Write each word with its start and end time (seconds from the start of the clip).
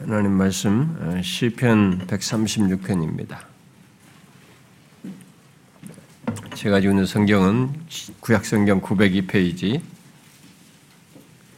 하나님 0.00 0.32
말씀 0.32 0.96
어, 1.00 1.22
시편 1.22 2.06
136편입니다. 2.06 3.38
제가 6.54 6.76
가지고 6.76 6.92
있는 6.92 7.06
성경은 7.06 7.72
구약 8.20 8.44
성경 8.44 8.80
902페이지 8.82 9.80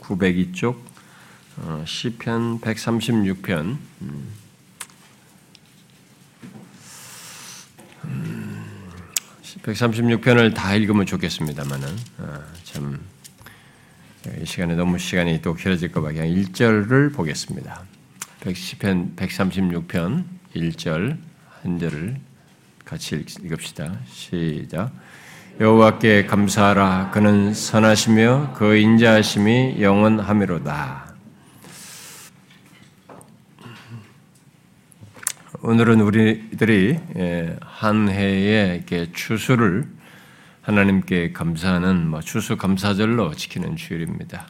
902쪽 0.01 0.77
어, 1.59 1.85
시편 1.87 2.61
136편 2.61 3.77
136편을 9.63 10.39
음, 10.39 10.55
다 10.55 10.75
읽으면 10.75 11.07
좋겠습니다만은 11.07 11.89
어, 12.19 12.45
참이 12.65 12.97
시간에 14.45 14.75
너무 14.75 14.99
시간이 14.99 15.43
또 15.43 15.55
길어질 15.55 15.91
것 15.93 16.02
같아 16.02 16.20
1절을 16.20 17.12
보겠습니다. 17.12 17.98
110편 18.41 19.16
136편 19.16 20.24
1절 20.55 21.16
한 21.62 21.79
절을 21.79 22.16
같이 22.84 23.24
읽읍시다. 23.45 23.98
시작. 24.06 24.92
여호와께 25.60 26.27
감사하라 26.27 27.10
그는 27.12 27.52
선하시며 27.52 28.55
그 28.56 28.77
인자하심이 28.77 29.82
영원하미로다. 29.82 31.15
오늘은 35.60 36.01
우리들이 36.01 37.01
예, 37.16 37.57
한 37.60 38.09
해의 38.09 38.84
추수를 39.12 39.88
하나님께 40.62 41.32
감사하는 41.32 42.09
뭐 42.09 42.20
추수 42.20 42.57
감사절로 42.57 43.34
지키는 43.34 43.74
주일입니다. 43.74 44.46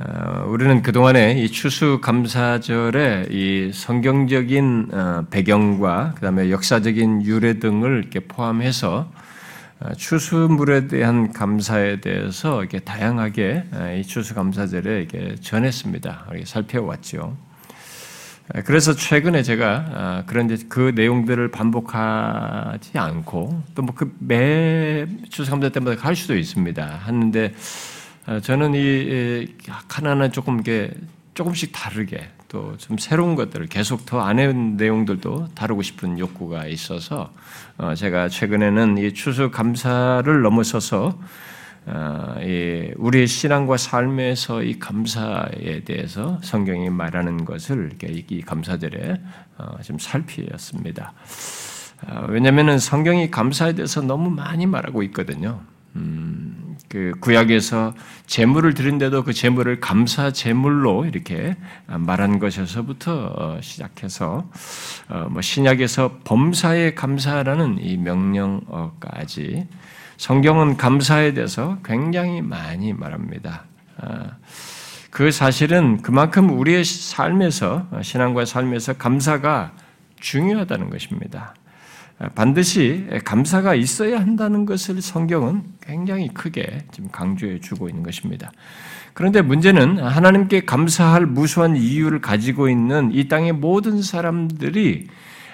어, 0.00 0.44
우리는 0.48 0.82
그동안에 0.82 1.40
이 1.40 1.48
추수감사절의 1.48 3.28
이 3.30 3.70
성경적인 3.72 4.88
어, 4.92 5.24
배경과 5.30 6.14
그다음에 6.16 6.50
역사적인 6.50 7.22
유래 7.24 7.60
등을 7.60 8.00
이렇게 8.00 8.18
포함해서 8.18 9.08
어, 9.78 9.92
추수물에 9.96 10.88
대한 10.88 11.32
감사에 11.32 12.00
대해서 12.00 12.60
이렇게 12.60 12.80
다양하게 12.80 13.64
이 14.00 14.02
추수감사절에 14.02 14.98
이렇게 14.98 15.36
전했습니다. 15.36 16.26
이렇게 16.30 16.44
살펴왔죠. 16.44 17.36
그래서 18.66 18.94
최근에 18.94 19.42
제가 19.42 20.24
그런 20.26 20.54
그 20.68 20.92
내용들을 20.94 21.50
반복하지 21.50 22.98
않고 22.98 23.62
또 23.74 23.82
뭐 23.82 23.94
그 23.94 24.12
매 24.18 25.06
추수감사 25.30 25.70
때마다 25.70 25.96
할 26.06 26.14
수도 26.16 26.36
있습니다. 26.36 26.84
하는데 27.04 27.46
어, 27.46 27.93
저는 28.42 28.74
이 28.74 29.46
하나는 29.88 30.32
조금 30.32 30.62
게 30.62 30.90
조금씩 31.34 31.72
다르게 31.72 32.28
또 32.48 32.76
좀 32.78 32.98
새로운 32.98 33.34
것들을 33.34 33.66
계속 33.66 34.06
더 34.06 34.20
안 34.22 34.38
해온 34.38 34.76
내용들도 34.76 35.48
다루고 35.54 35.82
싶은 35.82 36.18
욕구가 36.18 36.66
있어서 36.66 37.32
어, 37.76 37.94
제가 37.94 38.28
최근에는 38.28 38.98
이 38.98 39.12
추수 39.12 39.50
감사를 39.50 40.42
넘어서서 40.42 41.18
어, 41.86 42.34
우리의 42.96 43.26
신앙과 43.26 43.76
삶에서 43.76 44.62
이 44.62 44.78
감사에 44.78 45.82
대해서 45.84 46.38
성경이 46.42 46.88
말하는 46.90 47.44
것을 47.44 47.90
이 48.02 48.40
감사절에 48.40 49.20
좀 49.82 49.98
살피었습니다. 49.98 51.12
왜냐하면 52.28 52.78
성경이 52.78 53.30
감사에 53.30 53.74
대해서 53.74 54.00
너무 54.00 54.30
많이 54.30 54.66
말하고 54.66 55.02
있거든요. 55.04 55.60
음, 55.96 56.76
그 56.88 57.12
구약에서 57.20 57.94
제물을 58.26 58.74
드린데도 58.74 59.24
그 59.24 59.32
제물을 59.32 59.80
감사 59.80 60.30
제물로 60.30 61.04
이렇게 61.04 61.56
말한 61.86 62.38
것에서부터 62.38 63.32
어, 63.36 63.60
시작해서 63.60 64.48
어, 65.08 65.26
뭐 65.30 65.42
신약에서 65.42 66.20
범사에 66.24 66.94
감사라는 66.94 67.78
이 67.80 67.96
명령어까지 67.96 69.66
성경은 70.16 70.76
감사에 70.76 71.34
대해서 71.34 71.78
굉장히 71.84 72.40
많이 72.40 72.92
말합니다. 72.92 73.64
아, 73.98 74.36
그 75.10 75.30
사실은 75.30 76.02
그만큼 76.02 76.58
우리의 76.58 76.84
삶에서 76.84 77.88
신앙과 78.02 78.44
삶에서 78.44 78.94
감사가 78.94 79.72
중요하다는 80.20 80.90
것입니다. 80.90 81.54
반드시 82.34 83.08
감사가 83.24 83.74
있어야 83.74 84.20
한다는 84.20 84.66
것을 84.66 85.02
성경은 85.02 85.62
굉장히 85.82 86.28
크게 86.28 86.84
지금 86.92 87.10
강조해 87.10 87.60
주고 87.60 87.88
있는 87.88 88.02
것입니다. 88.02 88.50
그런데 89.14 89.42
문제는 89.42 89.98
하나님께 89.98 90.64
감사할 90.64 91.26
무수한 91.26 91.76
이유를 91.76 92.20
가지고 92.20 92.68
있는 92.68 93.10
이 93.12 93.28
땅의 93.28 93.52
모든 93.52 94.02
사람들이 94.02 95.08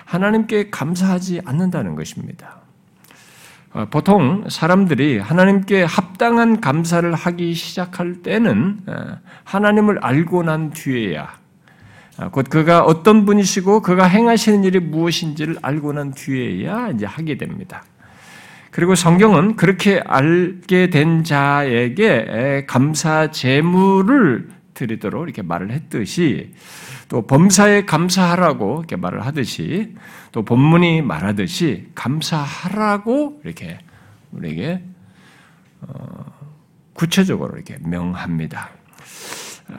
하나님께 0.05 0.71
감사하지 0.71 1.43
않는다는 1.45 1.95
것입니다. 1.95 2.61
어, 3.73 3.87
보통 3.89 4.45
사람들이 4.49 5.19
하나님께 5.19 5.85
합당한 5.85 6.61
감사를 6.61 7.15
하기 7.15 7.55
시작할 7.55 8.23
때는 8.23 8.81
어, 8.87 9.19
하나님을 9.45 10.01
알고 10.03 10.43
난 10.43 10.71
뒤에야 10.71 11.23
아, 11.23 11.40
곧 12.33 12.49
그가 12.51 12.85
어떤 12.85 13.25
분이시고 13.25 13.83
그가 13.83 14.05
행하시는 14.05 14.65
일이 14.65 14.79
무엇인지를 14.79 15.59
알고 15.63 15.93
난 15.93 16.13
뒤에야 16.13 16.91
이제 16.91 17.07
하게 17.07 17.39
됩니다. 17.39 17.85
그리고 18.71 18.95
성경은 18.95 19.57
그렇게 19.57 20.01
알게 20.05 20.91
된 20.91 21.25
자에게 21.25 22.65
감사 22.67 23.31
제물을 23.31 24.49
드리도록 24.75 25.25
이렇게 25.25 25.43
말을 25.43 25.73
했듯이 25.73 26.53
또 27.09 27.27
범사에 27.27 27.87
감사하라고 27.87 28.79
이렇게 28.79 28.97
말을 28.97 29.27
하듯이 29.27 29.95
또 30.31 30.45
본문이 30.45 31.03
말하듯이 31.03 31.89
감사하라고 31.95 33.41
이렇게 33.45 33.79
우리에게 34.31 34.85
어, 35.83 36.25
구체적으로 36.93 37.57
이렇게 37.57 37.79
명합니다. 37.81 38.71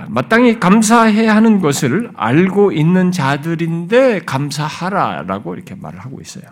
마땅히 0.07 0.59
감사해야 0.59 1.35
하는 1.35 1.59
것을 1.59 2.11
알고 2.15 2.71
있는 2.71 3.11
자들인데 3.11 4.21
감사하라라고 4.25 5.55
이렇게 5.55 5.75
말을 5.75 5.99
하고 5.99 6.19
있어요. 6.21 6.45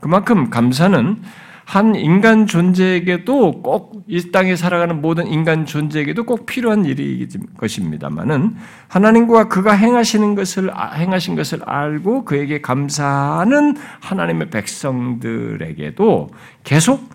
그만큼 0.00 0.50
감사는 0.50 1.22
한 1.64 1.94
인간 1.94 2.46
존재에게도 2.46 3.62
꼭 3.62 3.92
이 4.12 4.30
땅에 4.30 4.56
살아가는 4.56 5.00
모든 5.00 5.26
인간 5.26 5.64
존재에게도 5.64 6.24
꼭 6.24 6.44
필요한 6.44 6.84
일이 6.84 7.26
것입니다만은 7.56 8.56
하나님과 8.88 9.48
그가 9.48 9.72
행하시는 9.72 10.34
것을 10.34 10.70
아, 10.74 10.92
행하신 10.92 11.36
것을 11.36 11.60
알고 11.64 12.24
그에게 12.24 12.60
감사하는 12.60 13.76
하나님의 14.00 14.50
백성들에게도 14.50 16.28
계속 16.64 17.08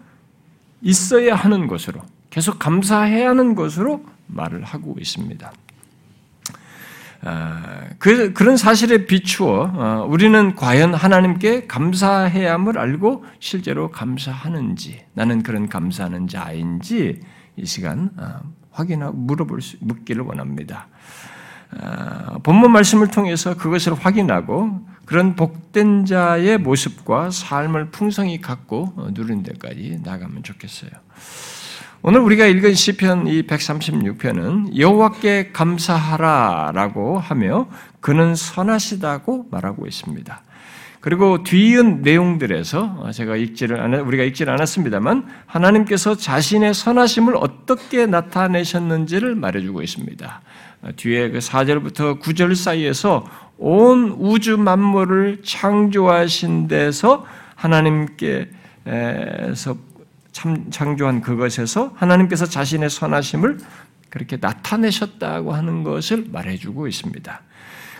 있어야 0.81 1.35
하는 1.35 1.67
것으로 1.67 1.99
계속 2.29 2.57
감사해야 2.57 3.29
하는 3.29 3.53
것으로 3.53 4.03
말을 4.27 4.63
하고 4.63 4.95
있습니다. 4.99 5.51
아, 7.21 7.85
그, 7.97 8.31
그런 8.33 8.57
사실에 8.57 9.05
비추어 9.05 9.71
어, 9.73 10.07
우리는 10.07 10.55
과연 10.55 10.93
하나님께 10.93 11.65
감사해야 11.65 12.53
함을 12.53 12.77
알고 12.77 13.25
실제로 13.39 13.89
감사하는지, 13.89 15.05
나는 15.13 15.41
그런 15.41 15.67
감사하는 15.67 16.27
자인지 16.27 17.19
이 17.55 17.65
시간 17.65 18.11
어, 18.17 18.41
확인하고 18.71 19.17
물어볼 19.17 19.61
수, 19.61 19.77
묻기를 19.81 20.23
원합니다. 20.23 20.87
아, 21.71 22.37
본문 22.43 22.71
말씀을 22.71 23.07
통해서 23.07 23.57
그것을 23.57 23.93
확인하고 23.93 24.85
그런 25.05 25.35
복된 25.35 26.05
자의 26.05 26.57
모습과 26.57 27.31
삶을 27.31 27.91
풍성히 27.91 28.39
갖고 28.39 28.93
어, 28.95 29.07
누린 29.11 29.41
데까지 29.43 30.01
나가면 30.03 30.43
좋겠어요. 30.43 30.91
오늘 32.03 32.19
우리가 32.21 32.45
읽은 32.45 32.75
시편 32.75 33.27
이 33.27 33.41
136편은 33.43 34.77
여호와께 34.77 35.49
감사하라라고 35.51 37.17
하며 37.17 37.67
그는 38.01 38.35
선하시다고 38.35 39.47
말하고 39.49 39.87
있습니다. 39.87 40.41
그리고 41.01 41.43
뒤이은 41.43 42.03
내용들에서 42.03 43.11
제가 43.11 43.35
읽지를 43.35 43.79
않 43.79 43.93
우리가 43.95 44.23
읽지를 44.23 44.53
않았습니다만 44.53 45.25
하나님께서 45.47 46.15
자신의 46.15 46.73
선하심을 46.73 47.35
어떻게 47.35 48.05
나타내셨는지를 48.05 49.35
말해주고 49.35 49.81
있습니다. 49.81 50.41
뒤에 50.97 51.31
그 51.31 51.39
4절부터 51.39 52.21
9절 52.21 52.55
사이에서 52.55 53.25
온 53.57 54.15
우주 54.19 54.57
만물을 54.57 55.41
창조하신 55.43 56.67
데서 56.67 57.25
하나님께서 57.55 58.47
창조한 60.69 61.21
그것에서 61.21 61.91
하나님께서 61.95 62.45
자신의 62.45 62.89
선하심을 62.89 63.57
그렇게 64.09 64.37
나타내셨다고 64.37 65.53
하는 65.53 65.83
것을 65.83 66.27
말해주고 66.31 66.87
있습니다. 66.87 67.41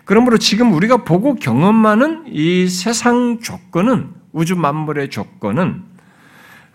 그러므로 0.06 0.38
지금 0.38 0.74
우리가 0.74 1.04
보고 1.04 1.36
경험하는 1.36 2.26
이 2.28 2.68
세상 2.68 3.40
조건은 3.40 4.12
우주 4.32 4.56
만물의 4.56 5.10
조건은 5.10 5.84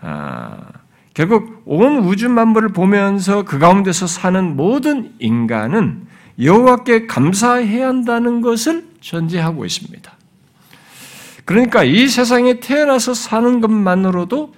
아, 0.01 0.59
결국 1.13 1.63
온 1.65 1.99
우주 1.99 2.29
만물을 2.29 2.69
보면서 2.69 3.43
그 3.43 3.57
가운데서 3.57 4.07
사는 4.07 4.55
모든 4.55 5.13
인간은 5.19 6.07
여호와께 6.41 7.07
감사해야 7.07 7.87
한다는 7.87 8.41
것을 8.41 8.85
전제하고 9.01 9.65
있습니다. 9.65 10.11
그러니까 11.45 11.83
이 11.83 12.07
세상에 12.07 12.59
태어나서 12.59 13.13
사는 13.13 13.61
것만으로도 13.61 14.53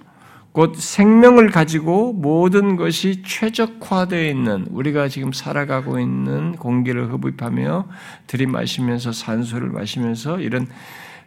곧 0.55 0.73
생명을 0.77 1.51
가지고 1.51 2.13
모든 2.13 2.77
것이 2.77 3.23
최적화되어 3.23 4.29
있는 4.29 4.65
우리가 4.71 5.09
지금 5.09 5.33
살아가고 5.33 5.99
있는 5.99 6.55
공기를 6.55 7.11
흡입하며 7.11 7.89
들이마시면서 8.27 9.11
산소를 9.11 9.67
마시면서 9.67 10.39
이런 10.39 10.67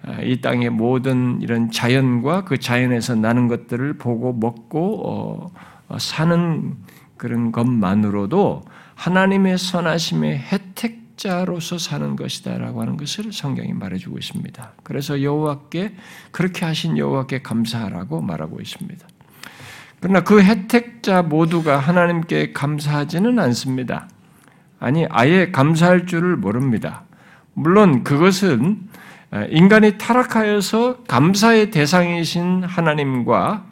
아, 0.02 0.22
이 0.22 0.40
땅의 0.40 0.70
모든 0.70 1.42
이런 1.42 1.70
자연과 1.70 2.44
그 2.44 2.58
자연에서 2.58 3.16
나는 3.16 3.48
것들을 3.48 3.98
보고 3.98 4.32
먹고 4.32 5.06
어, 5.06 5.46
어, 5.88 5.98
사는 5.98 6.76
그런 7.19 7.52
것만으로도 7.52 8.62
하나님의 8.94 9.58
선하심의 9.58 10.38
혜택자로서 10.38 11.76
사는 11.76 12.16
것이다라고 12.16 12.81
하는 12.81 12.96
것을 12.96 13.31
성경이 13.31 13.74
말해주고 13.74 14.16
있습니다. 14.16 14.72
그래서 14.84 15.20
여호와께 15.20 15.96
그렇게 16.31 16.64
하신 16.64 16.96
여호와께 16.96 17.42
감사하라고 17.42 18.22
말하고 18.22 18.62
있습니다. 18.62 19.06
그러나 20.00 20.20
그 20.20 20.42
혜택자 20.42 21.22
모두가 21.22 21.78
하나님께 21.78 22.52
감사하지는 22.52 23.38
않습니다. 23.38 24.08
아니 24.78 25.06
아예 25.10 25.50
감사할 25.50 26.06
줄을 26.06 26.36
모릅니다. 26.36 27.02
물론 27.54 28.04
그것은 28.04 28.88
인간이 29.50 29.98
타락하여서 29.98 31.04
감사의 31.08 31.70
대상이신 31.70 32.64
하나님과 32.64 33.66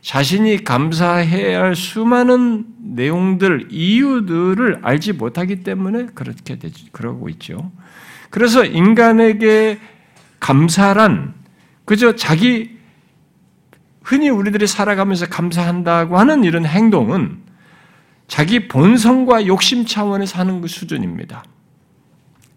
자신이 0.00 0.64
감사해야 0.64 1.62
할 1.62 1.74
수많은 1.74 2.66
내용들, 2.78 3.68
이유들을 3.70 4.80
알지 4.82 5.14
못하기 5.14 5.64
때문에 5.64 6.08
그렇게 6.14 6.58
되지, 6.58 6.90
그러고 6.92 7.28
있죠. 7.30 7.72
그래서 8.30 8.64
인간에게 8.64 9.78
감사란 10.40 11.34
그저 11.84 12.14
자기 12.16 12.73
흔히 14.04 14.28
우리들이 14.28 14.66
살아가면서 14.66 15.26
감사한다고 15.26 16.18
하는 16.18 16.44
이런 16.44 16.66
행동은 16.66 17.38
자기 18.28 18.68
본성과 18.68 19.46
욕심 19.46 19.86
차원에서 19.86 20.38
하는 20.38 20.60
그 20.60 20.68
수준입니다. 20.68 21.42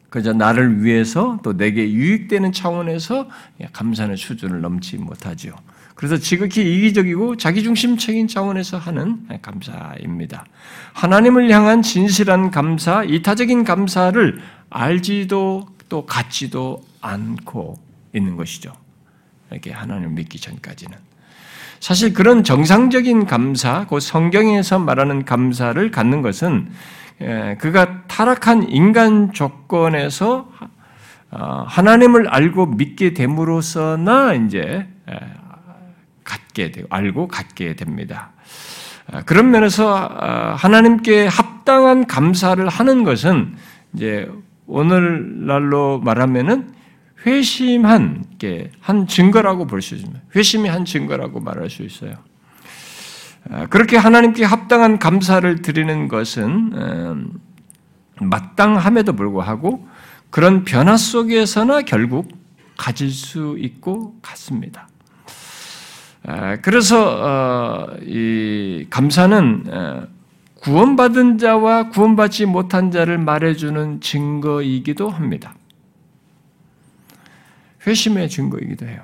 그저 0.09 0.33
나를 0.33 0.83
위해서 0.83 1.39
또 1.43 1.55
내게 1.55 1.91
유익되는 1.91 2.51
차원에서 2.51 3.29
감사하는 3.73 4.15
수준을 4.17 4.61
넘지 4.61 4.97
못하죠. 4.97 5.55
그래서 5.95 6.17
지극히 6.17 6.61
이기적이고 6.75 7.37
자기중심적인 7.37 8.27
차원에서 8.27 8.77
하는 8.77 9.27
감사입니다. 9.41 10.45
하나님을 10.93 11.49
향한 11.49 11.81
진실한 11.81 12.51
감사, 12.51 13.03
이타적인 13.03 13.63
감사를 13.63 14.39
알지도 14.69 15.67
또 15.89 16.05
갖지도 16.05 16.85
않고 17.01 17.75
있는 18.13 18.35
것이죠. 18.35 18.73
이렇게 19.51 19.71
하나님을 19.71 20.09
믿기 20.09 20.39
전까지는. 20.39 21.06
사실 21.79 22.13
그런 22.13 22.43
정상적인 22.43 23.25
감사, 23.25 23.85
그 23.87 23.99
성경에서 23.99 24.79
말하는 24.79 25.25
감사를 25.25 25.91
갖는 25.91 26.21
것은 26.21 26.69
예, 27.21 27.57
그가 27.59 28.03
타락한 28.07 28.69
인간 28.69 29.33
조건에서 29.33 30.49
어, 31.31 31.65
하나님을 31.67 32.29
알고 32.29 32.67
믿게 32.67 33.13
됨으로써나 33.13 34.33
이제 34.33 34.87
예, 35.09 35.19
갖게 36.23 36.71
되고 36.71 36.87
알고 36.89 37.27
갖게 37.27 37.75
됩니다. 37.75 38.31
아, 39.11 39.21
그런 39.23 39.51
면에서 39.51 39.95
아, 39.95 40.55
하나님께 40.55 41.27
합당한 41.27 42.05
감사를 42.05 42.67
하는 42.67 43.03
것은 43.03 43.55
이제 43.93 44.29
오늘날로 44.67 45.99
말하면은 45.99 46.76
회심한 47.27 48.23
한 48.79 49.05
증거라고 49.05 49.67
볼 49.67 49.81
수 49.81 49.95
있습니다. 49.95 50.21
회심이 50.33 50.69
한 50.69 50.85
증거라고 50.85 51.41
말할 51.41 51.69
수 51.69 51.83
있어요. 51.83 52.13
아, 53.51 53.65
그렇게 53.67 53.97
하나님께 53.97 54.45
합당한 54.45 54.97
감사를 54.97 55.61
드리는 55.61 56.07
것은 56.07 56.43
음, 56.73 57.39
마땅함에도 58.21 59.13
불구하고 59.13 59.85
그런 60.29 60.63
변화 60.63 60.95
속에서나 60.95 61.81
결국 61.81 62.29
가질 62.77 63.11
수 63.11 63.57
있고 63.59 64.15
같습니다. 64.21 64.87
아, 66.25 66.57
그래서 66.57 67.17
어, 67.21 67.97
이 68.03 68.85
감사는 68.89 69.63
어, 69.67 70.07
구원받은 70.61 71.37
자와 71.37 71.89
구원받지 71.89 72.45
못한 72.45 72.91
자를 72.91 73.17
말해주는 73.17 74.01
증거이기도 74.01 75.09
합니다. 75.09 75.55
회심의 77.85 78.29
증거이기도 78.29 78.87
해요. 78.87 79.01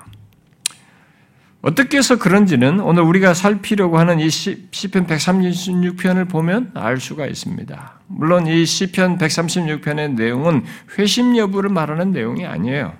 어떻게 1.62 1.96
해서 1.96 2.18
그런지는 2.18 2.78
오늘 2.80 3.02
우리가 3.04 3.32
살피려고 3.32 3.98
하는 3.98 4.20
이 4.20 4.28
시편 4.28 5.06
136편을 5.06 6.28
보면 6.28 6.72
알 6.74 6.98
수가 6.98 7.26
있습니다. 7.26 8.00
물론 8.08 8.46
이 8.46 8.66
시편 8.66 9.16
136편의 9.16 10.12
내용은 10.14 10.64
회심 10.98 11.36
여부를 11.38 11.70
말하는 11.70 12.12
내용이 12.12 12.44
아니에요. 12.44 12.92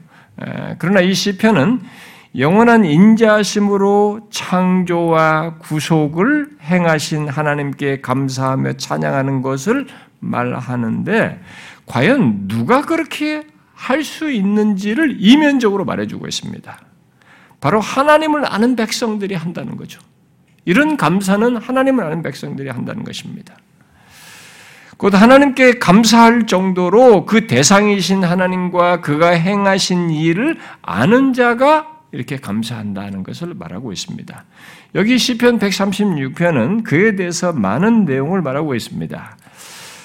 그러나 0.79 1.01
이 1.01 1.13
시편은 1.13 1.83
영원한 2.39 2.87
인자심으로 2.87 4.29
창조와 4.31 5.59
구속을 5.59 6.49
행하신 6.63 7.29
하나님께 7.29 8.01
감사하며 8.01 8.79
찬양하는 8.79 9.43
것을 9.43 9.87
말하는데 10.21 11.39
과연 11.85 12.49
누가 12.49 12.81
그렇게 12.81 13.47
할 13.75 14.03
수 14.05 14.31
있는지를 14.31 15.17
이면적으로 15.19 15.85
말해주고 15.85 16.27
있습니다. 16.27 16.79
바로 17.61 17.81
하나님을 17.81 18.45
아는 18.47 18.77
백성들이 18.77 19.35
한다는 19.35 19.77
거죠. 19.77 20.01
이런 20.65 20.97
감사는 20.97 21.57
하나님을 21.57 22.05
아는 22.05 22.23
백성들이 22.23 22.69
한다는 22.71 23.05
것입니다. 23.05 23.57
곧 24.97 25.15
하나님께 25.15 25.79
감사할 25.79 26.47
정도로 26.47 27.27
그 27.27 27.47
대상이신 27.47 28.23
하나님과 28.25 29.01
그가 29.01 29.31
행하신 29.31 30.11
일을 30.11 30.59
아는 30.83 31.33
자가 31.33 31.89
이렇게 32.13 32.37
감사한다는 32.37 33.25
것을 33.25 33.55
말하고 33.55 33.93
있습니다. 33.93 34.45
여기 34.95 35.19
시편 35.19 35.59
136편은 35.59 36.85
그에 36.85 37.17
대해서 37.17 37.53
많은 37.53 38.05
내용을 38.05 38.41
말하고 38.41 38.75
있습니다. 38.75 39.37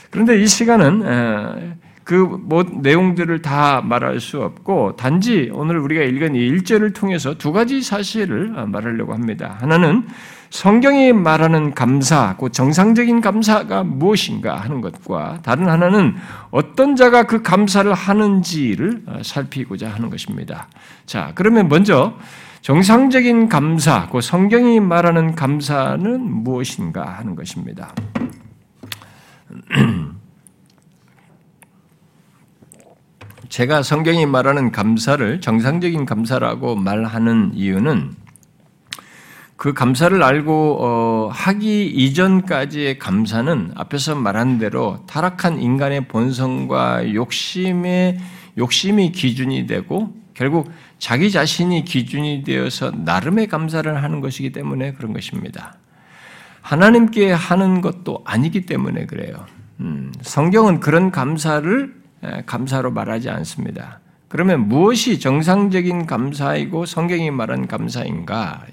그런데 0.09 0.41
이 0.41 0.47
시간은 0.47 1.77
그뭐 2.09 2.65
내용들을 2.81 3.43
다 3.43 3.81
말할 3.81 4.19
수 4.19 4.41
없고 4.41 4.95
단지 4.95 5.51
오늘 5.53 5.77
우리가 5.77 6.01
읽은 6.01 6.33
이 6.33 6.39
1절을 6.39 6.95
통해서 6.95 7.35
두 7.35 7.51
가지 7.51 7.83
사실을 7.83 8.49
말하려고 8.65 9.13
합니다. 9.13 9.57
하나는 9.59 10.07
성경이 10.49 11.13
말하는 11.13 11.75
감사, 11.75 12.35
그 12.39 12.49
정상적인 12.49 13.21
감사가 13.21 13.83
무엇인가 13.83 14.55
하는 14.55 14.81
것과 14.81 15.41
다른 15.43 15.69
하나는 15.69 16.15
어떤 16.49 16.95
자가 16.95 17.27
그 17.27 17.43
감사를 17.43 17.93
하는지를 17.93 19.03
살피고자 19.21 19.91
하는 19.91 20.09
것입니다. 20.09 20.67
자, 21.05 21.33
그러면 21.35 21.69
먼저 21.69 22.15
정상적인 22.61 23.49
감사, 23.49 24.09
그 24.09 24.19
성경이 24.19 24.79
말하는 24.79 25.35
감사는 25.35 26.21
무엇인가 26.21 27.03
하는 27.19 27.35
것입니다. 27.35 27.93
제가 33.49 33.81
성경이 33.81 34.27
말하는 34.27 34.71
감사를 34.71 35.41
정상적인 35.41 36.05
감사라고 36.05 36.75
말하는 36.75 37.51
이유는 37.55 38.15
그 39.57 39.73
감사를 39.73 40.21
알고 40.21 40.77
어, 40.79 41.29
하기 41.33 41.87
이전까지의 41.87 42.99
감사는 42.99 43.71
앞에서 43.75 44.15
말한 44.15 44.59
대로 44.59 45.03
타락한 45.07 45.59
인간의 45.61 46.07
본성과 46.07 47.13
욕심의 47.15 48.19
욕심이 48.57 49.11
기준이 49.11 49.65
되고 49.65 50.13
결국 50.35 50.71
자기 50.99 51.31
자신이 51.31 51.83
기준이 51.83 52.43
되어서 52.43 52.91
나름의 52.91 53.47
감사를 53.47 54.01
하는 54.01 54.21
것이기 54.21 54.51
때문에 54.51 54.93
그런 54.93 55.11
것입니다. 55.11 55.73
하나님께 56.61 57.31
하는 57.31 57.81
것도 57.81 58.21
아니기 58.25 58.67
때문에 58.67 59.07
그래요. 59.07 59.45
음, 59.79 60.13
성경은 60.21 60.79
그런 60.79 61.09
감사를 61.09 61.98
감사로 62.45 62.91
말하지 62.91 63.29
않습니다. 63.29 63.99
그러면 64.27 64.67
무엇이 64.67 65.19
정상적인 65.19 66.05
감사이고 66.05 66.85
성경이 66.85 67.31
말한 67.31 67.67
감사인가? 67.67 68.65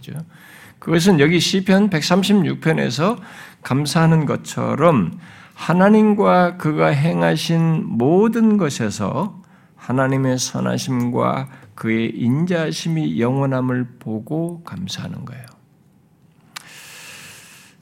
그것은 0.78 1.18
여기 1.20 1.40
시편 1.40 1.90
136편에서 1.90 3.18
감사하는 3.62 4.26
것처럼 4.26 5.18
하나님과 5.54 6.58
그가 6.58 6.88
행하신 6.88 7.84
모든 7.86 8.58
것에서 8.58 9.42
하나님의 9.76 10.38
선하심과 10.38 11.48
그의 11.74 12.10
인자심이 12.14 13.20
영원함을 13.20 13.96
보고 13.98 14.62
감사하는 14.64 15.24
거예요. 15.24 15.44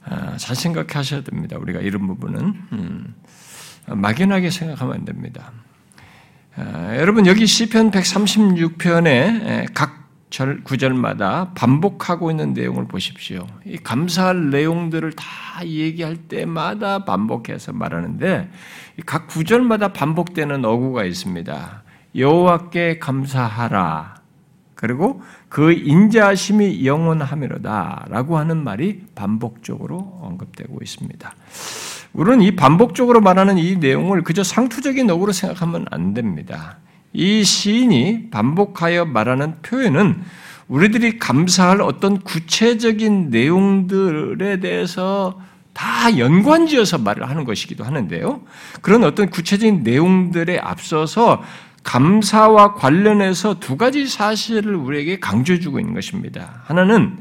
아, 0.05 0.37
잘 0.37 0.55
생각하셔야 0.55 1.23
됩니다. 1.23 1.57
우리가 1.59 1.79
이런 1.79 2.05
부분은. 2.07 2.41
음. 2.73 3.15
막연하게 3.87 4.49
생각하면 4.49 4.95
안 4.95 5.05
됩니다. 5.05 5.51
아, 6.57 6.95
여러분 6.97 7.25
여기 7.27 7.45
시편 7.45 7.91
136편에 7.91 9.67
각 9.73 10.05
절, 10.29 10.63
구절마다 10.63 11.53
반복하고 11.53 12.31
있는 12.31 12.53
내용을 12.53 12.87
보십시오. 12.87 13.47
이 13.65 13.77
감사할 13.77 14.49
내용들을 14.49 15.13
다 15.13 15.65
얘기할 15.65 16.17
때마다 16.27 17.05
반복해서 17.05 17.71
말하는데 17.71 18.49
각 19.05 19.27
구절마다 19.27 19.93
반복되는 19.93 20.65
어구가 20.65 21.05
있습니다. 21.05 21.83
여호와께 22.15 22.99
감사하라. 22.99 24.15
그리고 24.75 25.21
그 25.47 25.71
인자하심이 25.71 26.85
영원하미로다라고 26.85 28.37
하는 28.37 28.63
말이 28.63 29.05
반복적으로 29.15 30.19
언급되고 30.21 30.79
있습니다. 30.81 31.33
우리는 32.15 32.41
이 32.41 32.55
반복적으로 32.55 33.19
말하는 33.19 33.57
이 33.57 33.75
내용을 33.75 34.23
그저 34.23 34.41
상투적인 34.41 35.09
어구로 35.09 35.33
생각하면 35.33 35.85
안 35.91 36.13
됩니다. 36.13 36.77
이 37.11 37.43
시인이 37.43 38.29
반복하여 38.31 39.05
말하는 39.05 39.61
표현은 39.61 40.23
우리들이 40.69 41.19
감사할 41.19 41.81
어떤 41.81 42.19
구체적인 42.21 43.29
내용들에 43.29 44.61
대해서 44.61 45.39
다 45.73 46.17
연관지어서 46.17 46.99
말을 46.99 47.29
하는 47.29 47.43
것이기도 47.43 47.83
하는데요. 47.83 48.41
그런 48.81 49.03
어떤 49.03 49.29
구체적인 49.29 49.83
내용들에 49.83 50.57
앞서서 50.59 51.43
감사와 51.83 52.75
관련해서 52.75 53.59
두 53.59 53.75
가지 53.75 54.07
사실을 54.07 54.73
우리에게 54.75 55.19
강조해주고 55.19 55.81
있는 55.81 55.93
것입니다. 55.93 56.61
하나는 56.63 57.17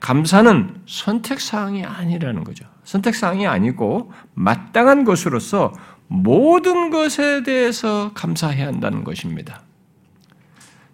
감사는 0.00 0.74
선택사항이 0.86 1.84
아니라는 1.84 2.44
거죠. 2.44 2.64
선택사항이 2.88 3.46
아니고 3.46 4.12
마땅한 4.32 5.04
것으로서 5.04 5.74
모든 6.06 6.88
것에 6.88 7.42
대해서 7.42 8.12
감사해야 8.14 8.66
한다는 8.66 9.04
것입니다. 9.04 9.60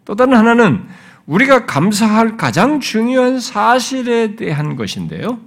또 0.05 0.17
다른 0.17 0.37
하나는 0.37 0.89
우리가 1.27 1.67
감사할 1.67 2.37
가장 2.37 2.81
중요한 2.81 3.39
사실에 3.39 4.35
대한 4.35 4.75
것인데요. 4.75 5.39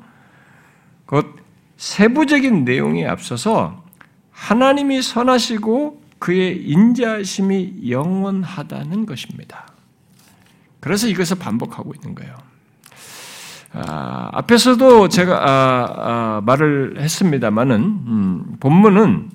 곧 1.05 1.35
세부적인 1.75 2.63
내용에 2.63 3.05
앞서서 3.05 3.83
하나님이 4.31 5.01
선하시고 5.01 6.01
그의 6.17 6.63
인자심이 6.63 7.89
영원하다는 7.89 9.05
것입니다. 9.05 9.67
그래서 10.79 11.07
이것을 11.07 11.39
반복하고 11.39 11.93
있는 11.93 12.15
거예요. 12.15 12.46
아, 13.79 14.29
앞에서도 14.33 15.07
제가 15.09 15.37
아, 15.37 15.93
아, 15.97 16.41
말을 16.43 16.95
했습니다만은 16.99 17.75
음, 17.75 18.57
본문은 18.59 19.29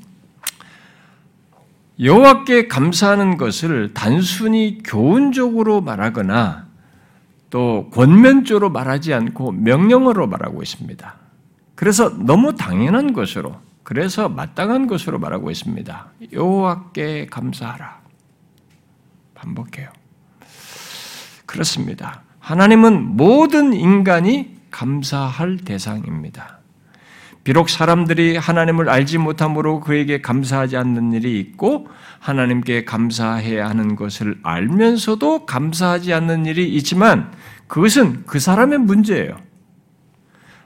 여호와께 2.00 2.66
감사하는 2.66 3.36
것을 3.36 3.94
단순히 3.94 4.78
교훈적으로 4.84 5.80
말하거나 5.80 6.66
또 7.50 7.88
권면적으로 7.92 8.70
말하지 8.70 9.14
않고 9.14 9.52
명령어로 9.52 10.26
말하고 10.26 10.62
있습니다. 10.62 11.14
그래서 11.76 12.08
너무 12.08 12.56
당연한 12.56 13.12
것으로 13.12 13.56
그래서 13.84 14.28
마땅한 14.28 14.86
것으로 14.88 15.18
말하고 15.18 15.50
있습니다. 15.50 16.06
여호와께 16.32 17.26
감사하라. 17.26 18.00
반복해요. 19.34 19.90
그렇습니다. 21.46 22.22
하나님은 22.42 23.16
모든 23.16 23.72
인간이 23.72 24.56
감사할 24.72 25.58
대상입니다. 25.58 26.58
비록 27.44 27.70
사람들이 27.70 28.36
하나님을 28.36 28.88
알지 28.88 29.18
못함으로 29.18 29.80
그에게 29.80 30.20
감사하지 30.20 30.76
않는 30.76 31.12
일이 31.12 31.38
있고 31.38 31.88
하나님께 32.18 32.84
감사해야 32.84 33.68
하는 33.68 33.94
것을 33.96 34.38
알면서도 34.42 35.46
감사하지 35.46 36.12
않는 36.14 36.46
일이 36.46 36.68
있지만 36.74 37.30
그것은 37.68 38.24
그 38.26 38.40
사람의 38.40 38.78
문제예요. 38.80 39.36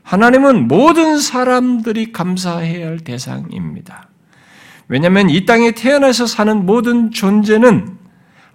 하나님은 0.02 0.68
모든 0.68 1.18
사람들이 1.18 2.12
감사해야 2.12 2.86
할 2.86 3.00
대상입니다. 3.00 4.08
왜냐하면 4.88 5.28
이 5.28 5.44
땅에 5.44 5.72
태어나서 5.72 6.26
사는 6.26 6.64
모든 6.64 7.10
존재는 7.10 8.05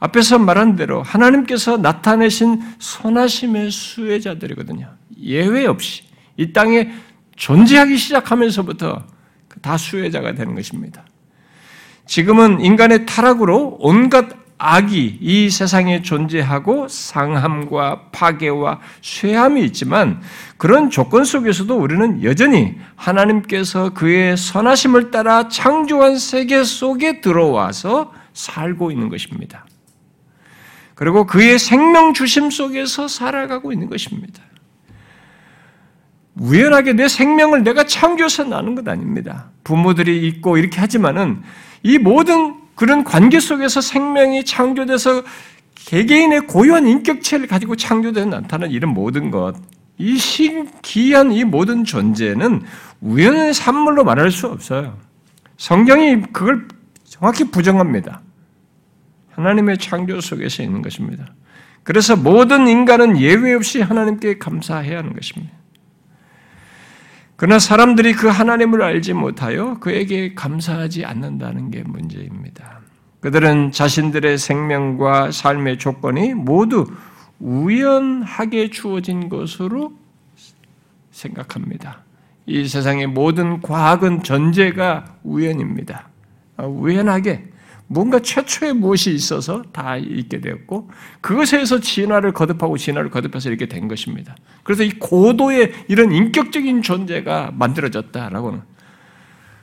앞에서 0.02 0.40
말한 0.40 0.76
대로 0.76 1.04
하나님께서 1.04 1.78
나타내신 1.78 2.60
선하심의 2.80 3.70
수혜자들이거든요. 3.70 4.90
예외 5.22 5.68
없이 5.68 6.04
이 6.38 6.52
땅에 6.52 6.92
존재하기 7.36 7.96
시작하면서부터 7.98 9.04
다 9.62 9.78
수혜자가 9.78 10.34
되는 10.34 10.56
것입니다. 10.56 11.06
지금은 12.08 12.62
인간의 12.62 13.06
타락으로 13.06 13.78
온갖 13.80 14.42
악이 14.58 15.20
이 15.22 15.50
세상에 15.50 16.02
존재하고 16.02 16.88
상함과 16.88 18.10
파괴와 18.12 18.80
쇠함이 19.02 19.64
있지만 19.66 20.22
그런 20.58 20.90
조건 20.90 21.26
속에서도 21.26 21.76
우리는 21.76 22.24
여전히 22.24 22.76
하나님께서 22.96 23.94
그의 23.94 24.36
선하심을 24.36 25.12
따라 25.12 25.48
창조한 25.48 26.18
세계 26.18 26.64
속에 26.64 27.22
들어와서 27.22 28.14
살고 28.34 28.92
있는 28.92 29.10
것입니다. 29.10 29.66
그리고 31.02 31.26
그의 31.26 31.58
생명 31.58 32.14
주심 32.14 32.52
속에서 32.52 33.08
살아가고 33.08 33.74
있는 33.74 33.90
것입니다. 33.90 34.44
우연하게 36.36 36.94
내 36.94 37.08
생명을 37.08 37.64
내가 37.64 37.86
창조해서 37.86 38.44
나는 38.44 38.76
것 38.76 38.88
아닙니다. 38.88 39.50
부모들이 39.64 40.28
있고 40.28 40.60
이렇게 40.60 40.80
하지만은 40.80 41.42
이 41.82 41.98
모든 41.98 42.54
그런 42.76 43.04
관계 43.04 43.40
속에서 43.40 43.82
생명이 43.82 44.46
창조돼서 44.46 45.24
개개인의 45.74 46.42
고유한 46.42 46.86
인격체를 46.86 47.48
가지고 47.48 47.76
창조되어 47.76 48.26
나타나는 48.26 48.72
이런 48.72 48.94
모든 48.94 49.32
것, 49.32 49.56
이 49.98 50.20
신기한 50.20 51.32
이 51.32 51.44
모든 51.44 51.84
존재는 51.84 52.62
우연의 53.02 53.56
산물로 53.56 54.04
말할 54.04 54.30
수 54.30 54.46
없어요. 54.46 55.00
성경이 55.58 56.22
그걸 56.32 56.68
정확히 57.06 57.46
부정합니다. 57.46 58.22
하나님의 59.42 59.78
창조 59.78 60.22
속에서 60.22 60.64
있는 60.64 60.82
것입니다. 60.82 61.26
그래서 61.84 62.16
모든 62.16 62.68
인간은 62.68 63.20
예외 63.20 63.54
없이 63.54 63.82
하나님께 63.82 64.38
감사해야 64.38 65.00
하는 65.00 65.14
것입니다. 65.14 65.52
그러나 67.36 67.58
사람들이 67.58 68.14
그 68.14 68.28
하나님을 68.28 68.84
알지 68.84 69.14
못하여 69.14 69.80
그에게 69.80 70.36
감사하지 70.36 71.06
않는다는 71.06 71.72
게 71.72 71.82
문제입니다. 71.84 72.82
그들은 73.20 73.72
자신들의 73.72 74.38
생명과 74.38 75.32
삶의 75.32 75.80
조건이 75.80 76.36
모두 76.36 76.86
우연하게 77.40 78.70
주어진 78.70 79.28
것으로 79.28 79.94
생각합니다. 81.10 82.04
이 82.46 82.68
세상의 82.68 83.08
모든 83.08 83.62
과학은 83.62 84.24
전제가 84.24 85.18
우연입니다. 85.24 86.10
우연하게 86.58 87.51
뭔가 87.92 88.20
최초의 88.20 88.74
무엇이 88.74 89.14
있어서 89.14 89.64
다 89.74 89.98
있게 89.98 90.40
되었고 90.40 90.90
그것에서 91.20 91.82
진화를 91.82 92.32
거듭하고 92.32 92.78
진화를 92.78 93.10
거듭해서 93.10 93.50
이렇게 93.50 93.66
된 93.66 93.90
것입니다. 93.90 94.34
그래서 94.64 94.84
이 94.84 94.92
고도의 94.92 95.74
이런 95.90 96.14
인격적인 96.14 96.84
존재가 96.84 97.52
만들어졌다라고는 97.54 98.62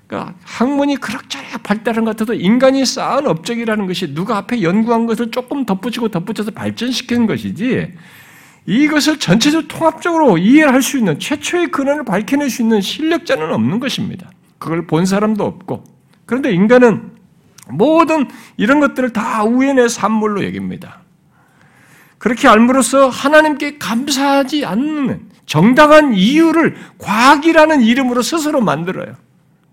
그러니까 0.06 0.34
학문이 0.42 0.96
그럭저럭 0.96 1.62
발달한 1.62 2.04
것 2.04 2.10
같아도 2.10 2.34
인간이 2.34 2.84
쌓은 2.84 3.26
업적이라는 3.26 3.86
것이 3.86 4.14
누가 4.14 4.36
앞에 4.36 4.60
연구한 4.60 5.06
것을 5.06 5.30
조금 5.30 5.64
덧붙이고 5.64 6.08
덧붙여서 6.08 6.50
발전시키는 6.50 7.26
것이지 7.26 7.94
이것을 8.66 9.18
전체적으로 9.18 9.68
통합적으로 9.68 10.36
이해를 10.36 10.74
할수 10.74 10.98
있는 10.98 11.18
최초의 11.18 11.70
근원을 11.70 12.04
밝혀낼 12.04 12.50
수 12.50 12.60
있는 12.60 12.82
실력자는 12.82 13.54
없는 13.54 13.80
것입니다. 13.80 14.30
그걸 14.58 14.86
본 14.86 15.06
사람도 15.06 15.44
없고 15.44 15.84
그런데 16.26 16.52
인간은 16.52 17.17
모든 17.70 18.26
이런 18.56 18.80
것들을 18.80 19.12
다 19.12 19.44
우연의 19.44 19.88
산물로 19.88 20.44
여깁니다. 20.44 21.00
그렇게 22.18 22.48
알므로써 22.48 23.08
하나님께 23.08 23.78
감사하지 23.78 24.64
않는 24.64 25.28
정당한 25.46 26.12
이유를 26.14 26.76
과학이라는 26.98 27.80
이름으로 27.80 28.22
스스로 28.22 28.60
만들어요. 28.60 29.14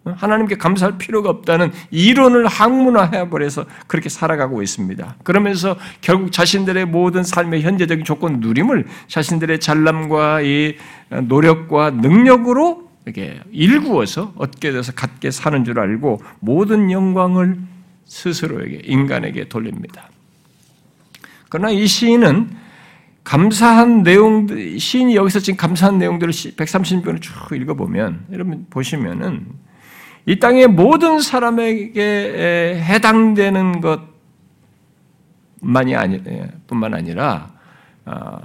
하나님께 0.06 0.58
감사할 0.58 1.00
필요가 1.00 1.30
없다는 1.32 1.72
이론을 1.90 2.46
학문화해 2.46 3.30
버려서 3.30 3.66
그렇게 3.88 4.08
살아가고 4.08 4.62
있습니다. 4.62 5.16
그러면서 5.24 5.76
결국 6.02 6.32
자신들의 6.32 6.86
모든 6.86 7.24
삶의 7.24 7.64
현재적인 7.64 8.06
조건 8.06 8.40
누림을 8.40 8.86
자신들의 9.08 9.60
잘남과 9.60 10.42
이 10.42 10.76
노력과 11.24 11.90
능력으로 11.90 12.90
이렇게 13.06 13.40
일구어서 13.52 14.34
얻게 14.36 14.72
돼서 14.72 14.92
갖게 14.92 15.32
사는 15.32 15.64
줄 15.66 15.80
알고 15.80 16.22
모든 16.40 16.92
영광을 16.92 17.58
스스로에게 18.06 18.82
인간에게 18.84 19.48
돌립니다. 19.50 20.10
그러나 21.50 21.70
이 21.70 21.86
시인은 21.88 22.50
감사한 23.24 24.04
내용들 24.04 24.80
시인이 24.80 25.16
여기서 25.16 25.40
지금 25.40 25.58
감사한 25.58 25.98
내용들을 25.98 26.32
130편을 26.32 27.22
쭉 27.22 27.34
읽어보면 27.54 28.28
여러분 28.32 28.68
보시면은 28.70 29.48
이 30.28 30.40
땅의 30.40 30.68
모든 30.68 31.20
사람에게 31.20 32.82
해당되는 32.84 33.82
것만이 35.62 35.96
아니 35.96 36.22
뿐만 36.68 36.94
아니라 36.94 37.52
아, 38.06 38.40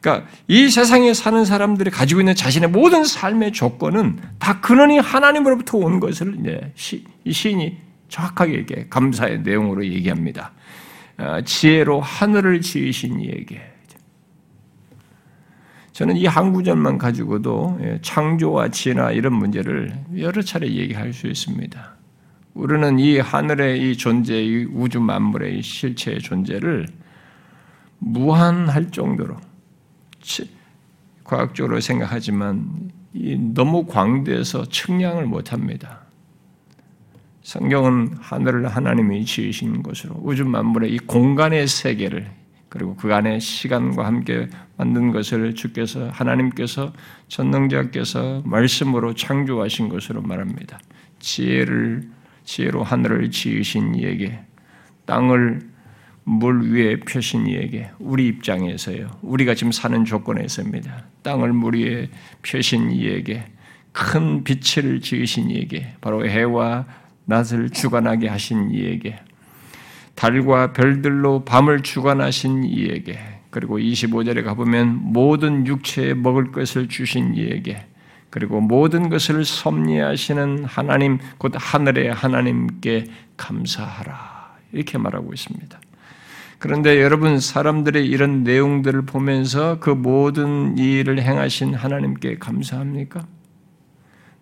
그러니까 0.00 0.28
이 0.46 0.68
세상에 0.68 1.14
사는 1.14 1.44
사람들이 1.44 1.90
가지고 1.90 2.20
있는 2.20 2.34
자신의 2.34 2.70
모든 2.70 3.04
삶의 3.04 3.52
조건은 3.52 4.18
다 4.38 4.60
근원이 4.60 4.98
하나님으로부터 4.98 5.78
온 5.78 6.00
것을 6.00 6.36
이제 6.40 6.72
시, 6.76 7.04
이 7.24 7.32
시인이 7.32 7.85
정확하게 8.08 8.86
감사의 8.88 9.42
내용으로 9.42 9.84
얘기합니다. 9.86 10.52
아, 11.16 11.40
지혜로 11.42 12.00
하늘을 12.00 12.60
지으신 12.60 13.20
이에게 13.20 13.62
저는 15.92 16.16
이 16.18 16.26
한 16.26 16.52
구절만 16.52 16.98
가지고도 16.98 17.78
예, 17.80 17.98
창조와 18.02 18.68
지혜나 18.68 19.12
이런 19.12 19.32
문제를 19.32 19.98
여러 20.18 20.42
차례 20.42 20.68
얘기할 20.70 21.14
수 21.14 21.26
있습니다. 21.26 21.96
우리는 22.52 22.98
이 22.98 23.18
하늘의 23.18 23.90
이 23.90 23.96
존재, 23.96 24.42
이 24.42 24.64
우주 24.64 25.00
만물의 25.00 25.58
이 25.58 25.62
실체의 25.62 26.20
존재를 26.20 26.86
무한할 27.98 28.90
정도로 28.90 29.36
과학적으로 31.24 31.80
생각하지만 31.80 32.90
너무 33.54 33.86
광대해서 33.86 34.66
측량을 34.68 35.24
못합니다. 35.24 36.05
성경은 37.46 38.16
하늘을 38.18 38.66
하나님이 38.66 39.24
지으신 39.24 39.84
것으로 39.84 40.16
우주 40.20 40.44
만물의 40.44 40.92
이 40.92 40.98
공간의 40.98 41.68
세계를 41.68 42.28
그리고 42.68 42.96
그 42.96 43.14
안에 43.14 43.38
시간과 43.38 44.04
함께 44.04 44.48
만든 44.76 45.12
것을 45.12 45.54
주께서 45.54 46.08
하나님께서 46.08 46.92
전능자께서 47.28 48.42
말씀으로 48.44 49.14
창조하신 49.14 49.88
것으로 49.88 50.22
말합니다. 50.22 50.80
지혜를 51.20 52.08
지혜로 52.42 52.82
하늘을 52.82 53.30
지으신 53.30 53.94
이에게 53.94 54.40
땅을 55.04 55.60
물 56.24 56.72
위에 56.72 56.98
펴신 56.98 57.46
이에게 57.46 57.92
우리 58.00 58.26
입장에서요. 58.26 59.18
우리가 59.22 59.54
지금 59.54 59.70
사는 59.70 60.04
조건에서입니다. 60.04 61.04
땅을 61.22 61.52
물 61.52 61.76
위에 61.76 62.10
펴신 62.42 62.90
이에게 62.90 63.44
큰 63.92 64.42
빛을 64.42 65.00
지으신 65.00 65.50
이에게 65.50 65.94
바로 66.00 66.26
해와 66.28 66.86
낮을 67.26 67.70
주관하게 67.70 68.28
하신 68.28 68.70
이에게 68.72 69.18
달과 70.14 70.72
별들로 70.72 71.44
밤을 71.44 71.82
주관하신 71.82 72.64
이에게 72.64 73.18
그리고 73.50 73.78
25절에 73.78 74.44
가보면 74.44 75.12
모든 75.12 75.66
육체에 75.66 76.14
먹을 76.14 76.52
것을 76.52 76.88
주신 76.88 77.34
이에게 77.34 77.86
그리고 78.30 78.60
모든 78.60 79.08
것을 79.08 79.44
섭리하시는 79.44 80.64
하나님 80.64 81.18
곧 81.38 81.52
하늘의 81.54 82.12
하나님께 82.12 83.04
감사하라 83.36 84.56
이렇게 84.72 84.98
말하고 84.98 85.32
있습니다. 85.32 85.80
그런데 86.58 87.02
여러분 87.02 87.38
사람들의 87.38 88.06
이런 88.06 88.42
내용들을 88.42 89.02
보면서 89.02 89.78
그 89.78 89.90
모든 89.90 90.76
일을 90.78 91.20
행하신 91.20 91.74
하나님께 91.74 92.38
감사합니까? 92.38 93.26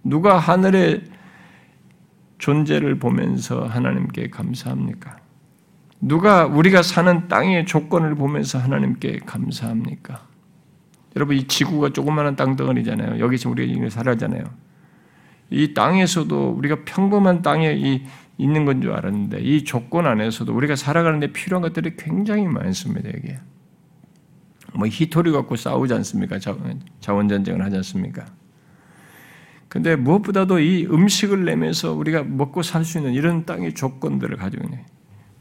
누가 0.03 0.39
하늘의 0.39 1.03
존재를 2.39 2.99
보면서 2.99 3.67
하나님께 3.67 4.31
감사합니까? 4.31 5.17
누가 6.01 6.45
우리가 6.47 6.83
사는 6.83 7.29
땅의 7.29 7.67
조건을 7.67 8.15
보면서 8.15 8.59
하나님께 8.59 9.21
감사합니까? 9.25 10.27
여러분 11.17 11.37
이 11.37 11.47
지구가 11.47 11.91
조그마한 11.91 12.37
땅덩어리잖아요. 12.37 13.21
여기 13.21 13.39
지금 13.39 13.53
우리가 13.53 13.89
살아잖아요. 13.89 14.45
이 15.51 15.73
땅에서도 15.75 16.51
우리가 16.51 16.79
평범한 16.85 17.43
땅에 17.43 17.73
이 17.75 18.05
있는 18.37 18.65
건 18.65 18.83
줄 18.83 18.93
알았는데 18.93 19.41
이 19.41 19.63
조건 19.65 20.07
안에서도 20.07 20.53
우리가 20.53 20.75
살아가는데 20.75 21.29
필요한 21.33 21.63
것들이 21.63 21.97
굉장히 21.97 22.47
많습니다. 22.49 23.09
여기 23.11 23.35
뭐 24.75 24.89
히토리 24.89 25.31
갖고 25.31 25.55
싸우지 25.55 25.95
않습니까? 25.95 26.39
자원 27.01 27.29
전쟁을 27.29 27.65
하지 27.65 27.77
않습니까? 27.77 28.27
근데 29.75 29.97
무엇보다도 29.97 30.61
이 30.61 30.87
음식을 30.87 31.45
내면서 31.45 31.93
우리가 31.93 32.23
먹고 32.23 32.63
살 32.63 32.85
수 32.85 32.99
있는 32.99 33.13
이런 33.13 33.45
땅의 33.45 33.75
조건들을 33.75 34.37
가지고 34.37 34.65
있네. 34.67 34.87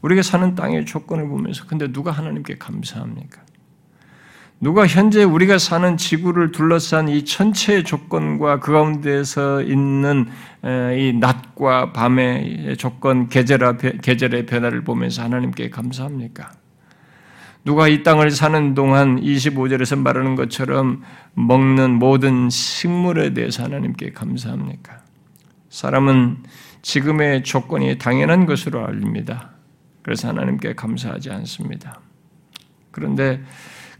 우리가 0.02 0.22
사는 0.22 0.56
땅의 0.56 0.86
조건을 0.86 1.28
보면서 1.28 1.64
근데 1.66 1.92
누가 1.92 2.10
하나님께 2.10 2.56
감사합니까? 2.58 3.42
누가 4.60 4.88
현재 4.88 5.22
우리가 5.22 5.58
사는 5.58 5.96
지구를 5.96 6.50
둘러싼 6.50 7.08
이 7.08 7.24
전체의 7.24 7.84
조건과 7.84 8.58
그 8.58 8.72
가운데서 8.72 9.62
있는 9.62 10.26
이 10.96 11.16
낮과 11.20 11.92
밤의 11.92 12.76
조건, 12.76 13.28
계절의 13.28 14.46
변화를 14.46 14.82
보면서 14.82 15.22
하나님께 15.22 15.70
감사합니까? 15.70 16.50
누가 17.64 17.88
이 17.88 18.02
땅을 18.02 18.30
사는 18.30 18.74
동안 18.74 19.20
25절에서 19.20 19.98
말하는 19.98 20.34
것처럼 20.36 21.02
먹는 21.32 21.92
모든 21.92 22.50
식물에 22.50 23.32
대해서 23.32 23.64
하나님께 23.64 24.12
감사합니까? 24.12 24.98
사람은 25.70 26.42
지금의 26.82 27.42
조건이 27.42 27.96
당연한 27.96 28.44
것으로 28.44 28.86
알립니다. 28.86 29.50
그래서 30.02 30.28
하나님께 30.28 30.74
감사하지 30.74 31.30
않습니다. 31.30 32.00
그런데 32.90 33.42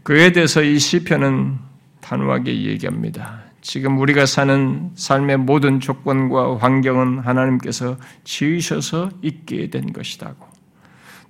그에 0.03 0.31
대해서 0.31 0.61
이 0.61 0.77
시편은 0.77 1.57
단호하게 2.01 2.65
얘기합니다. 2.65 3.45
지금 3.61 3.97
우리가 3.97 4.27
사는 4.27 4.91
삶의 4.93 5.37
모든 5.37 5.79
조건과 5.79 6.57
환경은 6.57 7.19
하나님께서 7.19 7.97
지으셔서 8.23 9.09
있게 9.23 9.71
된 9.71 9.91
것이다고. 9.91 10.54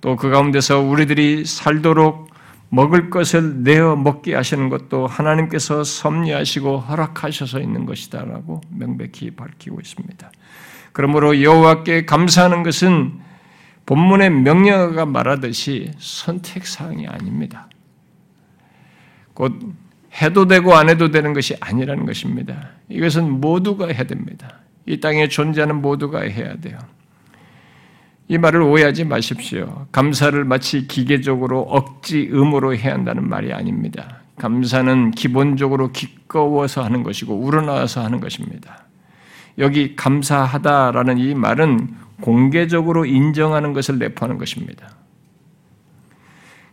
또 0.01 0.15
그 0.15 0.29
가운데서 0.29 0.81
우리들이 0.81 1.45
살도록 1.45 2.29
먹을 2.69 3.09
것을 3.09 3.63
내어 3.63 3.95
먹게 3.95 4.35
하시는 4.35 4.69
것도 4.69 5.07
하나님께서 5.07 5.83
섭리하시고 5.83 6.79
허락하셔서 6.79 7.59
있는 7.59 7.85
것이다라고 7.85 8.61
명백히 8.69 9.31
밝히고 9.31 9.79
있습니다. 9.79 10.31
그러므로 10.91 11.41
여호와께 11.41 12.05
감사하는 12.05 12.63
것은 12.63 13.19
본문의 13.85 14.29
명령어가 14.31 15.05
말하듯이 15.05 15.91
선택 15.99 16.65
사항이 16.65 17.07
아닙니다. 17.07 17.69
곧 19.33 19.53
해도 20.21 20.47
되고 20.47 20.73
안 20.73 20.89
해도 20.89 21.11
되는 21.11 21.33
것이 21.33 21.55
아니라는 21.59 22.05
것입니다. 22.05 22.69
이것은 22.89 23.29
모두가 23.29 23.87
해야 23.87 24.03
됩니다. 24.05 24.59
이 24.85 24.99
땅에 24.99 25.27
존재하는 25.27 25.81
모두가 25.81 26.21
해야 26.21 26.55
돼요. 26.55 26.79
이 28.27 28.37
말을 28.37 28.61
오해하지 28.61 29.05
마십시오. 29.05 29.85
감사를 29.91 30.43
마치 30.45 30.87
기계적으로 30.87 31.61
억지 31.61 32.27
의무로 32.31 32.75
해야 32.75 32.93
한다는 32.93 33.29
말이 33.29 33.53
아닙니다. 33.53 34.21
감사는 34.37 35.11
기본적으로 35.11 35.91
기꺼워서 35.91 36.83
하는 36.83 37.03
것이고 37.03 37.35
우러나와서 37.35 38.03
하는 38.03 38.19
것입니다. 38.19 38.85
여기 39.59 39.95
감사하다라는 39.95 41.17
이 41.19 41.35
말은 41.35 41.95
공개적으로 42.21 43.05
인정하는 43.05 43.73
것을 43.73 43.99
내포하는 43.99 44.37
것입니다. 44.37 44.89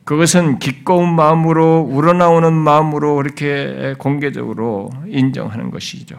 그것은 0.05 0.59
기꺼운 0.59 1.15
마음으로 1.15 1.81
우러나오는 1.81 2.53
마음으로 2.53 3.21
이렇게 3.21 3.95
공개적으로 3.99 4.91
인정하는 5.07 5.71
것이죠. 5.71 6.17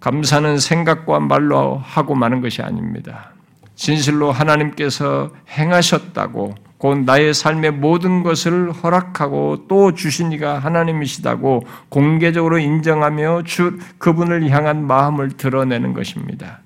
감사는 0.00 0.58
생각과 0.58 1.20
말로 1.20 1.78
하고 1.78 2.14
마는 2.14 2.42
것이 2.42 2.60
아닙니다. 2.60 3.33
진실로 3.74 4.30
하나님께서 4.32 5.30
행하셨다고 5.48 6.54
곧 6.78 6.98
나의 6.98 7.32
삶의 7.32 7.72
모든 7.72 8.22
것을 8.22 8.70
허락하고 8.70 9.66
또 9.68 9.94
주신 9.94 10.32
이가 10.32 10.58
하나님이시다고 10.58 11.62
공개적으로 11.88 12.58
인정하며 12.58 13.44
주, 13.44 13.78
그분을 13.98 14.50
향한 14.50 14.86
마음을 14.86 15.30
드러내는 15.30 15.94
것입니다. 15.94 16.60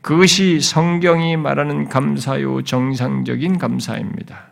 그것이 0.00 0.60
성경이 0.60 1.36
말하는 1.36 1.88
감사요 1.88 2.62
정상적인 2.62 3.58
감사입니다. 3.58 4.49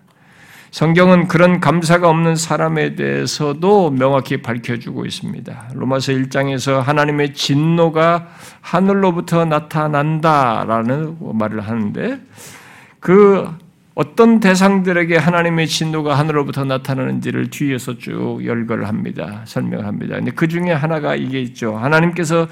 성경은 0.70 1.28
그런 1.28 1.60
감사가 1.60 2.08
없는 2.10 2.36
사람에 2.36 2.94
대해서도 2.94 3.90
명확히 3.90 4.42
밝혀주고 4.42 5.06
있습니다. 5.06 5.70
로마서 5.74 6.12
1장에서 6.12 6.80
하나님의 6.80 7.32
진노가 7.32 8.28
하늘로부터 8.60 9.46
나타난다라는 9.46 11.16
말을 11.20 11.60
하는데 11.60 12.20
그 13.00 13.48
어떤 13.94 14.40
대상들에게 14.40 15.16
하나님의 15.16 15.66
진노가 15.66 16.16
하늘로부터 16.18 16.64
나타나는지를 16.64 17.50
뒤에서 17.50 17.98
쭉 17.98 18.44
열거를 18.44 18.86
합니다. 18.86 19.42
설명합니다. 19.44 20.16
근데 20.16 20.30
그 20.30 20.46
중에 20.46 20.70
하나가 20.70 21.16
이게 21.16 21.40
있죠. 21.40 21.76
하나님께서 21.76 22.46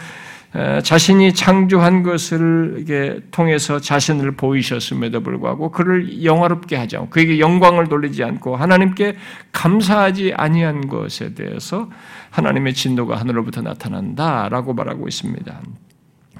자신이 0.82 1.34
창조한 1.34 2.02
것을 2.02 2.84
통해서 3.30 3.80
자신을 3.80 4.36
보이셨음에도 4.36 5.20
불구하고 5.22 5.70
그를 5.70 6.24
영화롭게 6.24 6.76
하지 6.76 6.96
않고 6.96 7.10
그에게 7.10 7.38
영광을 7.38 7.88
돌리지 7.88 8.24
않고 8.24 8.56
하나님께 8.56 9.16
감사하지 9.52 10.32
아니한 10.34 10.88
것에 10.88 11.34
대해서 11.34 11.90
하나님의 12.30 12.74
진노가 12.74 13.16
하늘로부터 13.16 13.60
나타난다라고 13.62 14.72
말하고 14.72 15.08
있습니다. 15.08 15.60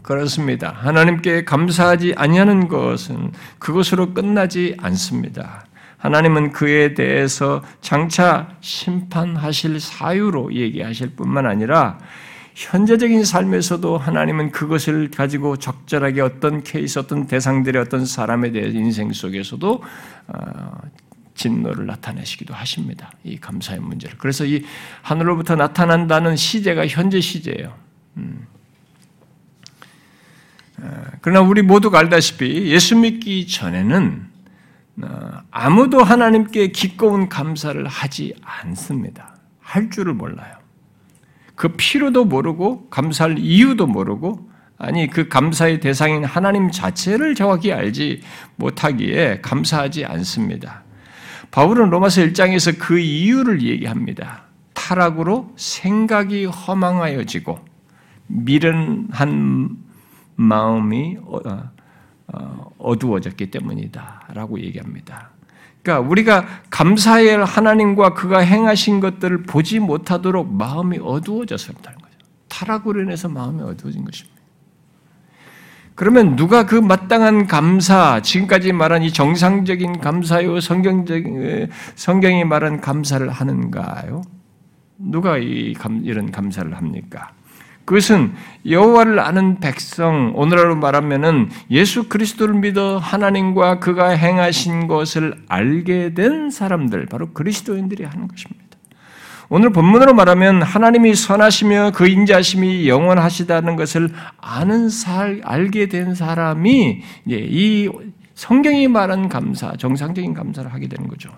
그렇습니다. 0.02 0.72
하나님께 0.76 1.44
감사하지 1.44 2.14
아니하는 2.16 2.68
것은 2.68 3.32
그것으로 3.58 4.14
끝나지 4.14 4.76
않습니다. 4.80 5.66
하나님은 5.98 6.52
그에 6.52 6.94
대해서 6.94 7.62
장차 7.80 8.50
심판하실 8.60 9.80
사유로 9.80 10.54
얘기하실 10.54 11.16
뿐만 11.16 11.46
아니라 11.46 11.98
현재적인 12.56 13.26
삶에서도 13.26 13.98
하나님은 13.98 14.50
그것을 14.50 15.10
가지고 15.10 15.58
적절하게 15.58 16.22
어떤 16.22 16.62
케이스, 16.62 16.98
어떤 16.98 17.26
대상들의 17.26 17.80
어떤 17.82 18.06
사람에 18.06 18.50
대해 18.50 18.68
인생 18.70 19.12
속에서도 19.12 19.82
어, 20.28 20.80
진노를 21.34 21.84
나타내시기도 21.84 22.54
하십니다. 22.54 23.12
이 23.24 23.36
감사의 23.36 23.80
문제를. 23.80 24.16
그래서 24.16 24.46
이 24.46 24.64
하늘로부터 25.02 25.54
나타난다는 25.54 26.36
시제가 26.36 26.86
현재 26.86 27.20
시제예요. 27.20 27.74
음. 28.16 28.46
어, 30.80 31.02
그러나 31.20 31.42
우리 31.42 31.60
모두가 31.60 31.98
알다시피 31.98 32.68
예수 32.72 32.96
믿기 32.96 33.46
전에는 33.46 34.26
어, 35.02 35.30
아무도 35.50 36.02
하나님께 36.02 36.68
기꺼운 36.68 37.28
감사를 37.28 37.86
하지 37.86 38.34
않습니다. 38.40 39.36
할 39.60 39.90
줄을 39.90 40.14
몰라요. 40.14 40.55
그 41.56 41.68
필요도 41.68 42.26
모르고 42.26 42.88
감사할 42.90 43.38
이유도 43.38 43.86
모르고 43.86 44.48
아니 44.78 45.08
그 45.08 45.28
감사의 45.28 45.80
대상인 45.80 46.24
하나님 46.24 46.70
자체를 46.70 47.34
정확히 47.34 47.72
알지 47.72 48.20
못하기에 48.56 49.40
감사하지 49.40 50.04
않습니다. 50.04 50.84
바울은 51.50 51.90
로마서 51.90 52.20
1장에서 52.22 52.78
그 52.78 52.98
이유를 52.98 53.62
얘기합니다. 53.62 54.42
타락으로 54.74 55.52
생각이 55.56 56.44
허망하여지고 56.44 57.58
미련한 58.26 59.78
마음이 60.34 61.16
어, 61.24 61.38
어, 62.28 62.70
어두워졌기 62.76 63.50
때문이다라고 63.50 64.60
얘기합니다. 64.60 65.30
그러니까 65.86 66.00
우리가 66.00 66.46
감사해야 66.68 67.38
할 67.38 67.44
하나님과 67.44 68.14
그가 68.14 68.40
행하신 68.40 68.98
것들을 68.98 69.44
보지 69.44 69.78
못하도록 69.78 70.52
마음이 70.52 70.98
어두워져서 71.00 71.74
그렇다는 71.74 71.98
거죠. 72.00 72.16
타락으로 72.48 73.02
인해서 73.02 73.28
마음이 73.28 73.62
어두워진 73.62 74.04
것입니다. 74.04 74.36
그러면 75.94 76.34
누가 76.34 76.66
그 76.66 76.74
마땅한 76.74 77.46
감사, 77.46 78.20
지금까지 78.20 78.72
말한 78.72 79.04
이 79.04 79.12
정상적인 79.12 80.00
감사요, 80.00 80.60
성경적 80.60 81.22
성경이 81.94 82.44
말한 82.44 82.80
감사를 82.80 83.26
하는가요? 83.30 84.22
누가 84.98 85.38
이 85.38 85.72
감, 85.74 86.02
이런 86.04 86.32
감사를 86.32 86.76
합니까? 86.76 87.30
그것은 87.86 88.34
여호와를 88.68 89.20
아는 89.20 89.60
백성, 89.60 90.32
오늘날로 90.34 90.74
말하면은 90.76 91.48
예수 91.70 92.08
그리스도를 92.08 92.54
믿어 92.56 92.98
하나님과 92.98 93.78
그가 93.78 94.08
행하신 94.08 94.88
것을 94.88 95.34
알게 95.48 96.14
된 96.14 96.50
사람들, 96.50 97.06
바로 97.06 97.32
그리스도인들이 97.32 98.04
하는 98.04 98.26
것입니다. 98.26 98.66
오늘 99.48 99.70
본문으로 99.70 100.14
말하면 100.14 100.62
하나님이 100.62 101.14
선하시며 101.14 101.92
그 101.94 102.08
인자심이 102.08 102.88
영원하시다는 102.88 103.76
것을 103.76 104.10
아는 104.38 104.88
살, 104.88 105.40
알게 105.44 105.86
된 105.86 106.16
사람이 106.16 107.02
이 107.26 107.88
성경이 108.36 108.86
말한 108.88 109.30
감사, 109.30 109.72
정상적인 109.76 110.34
감사를 110.34 110.70
하게 110.72 110.88
되는 110.88 111.08
거죠. 111.08 111.30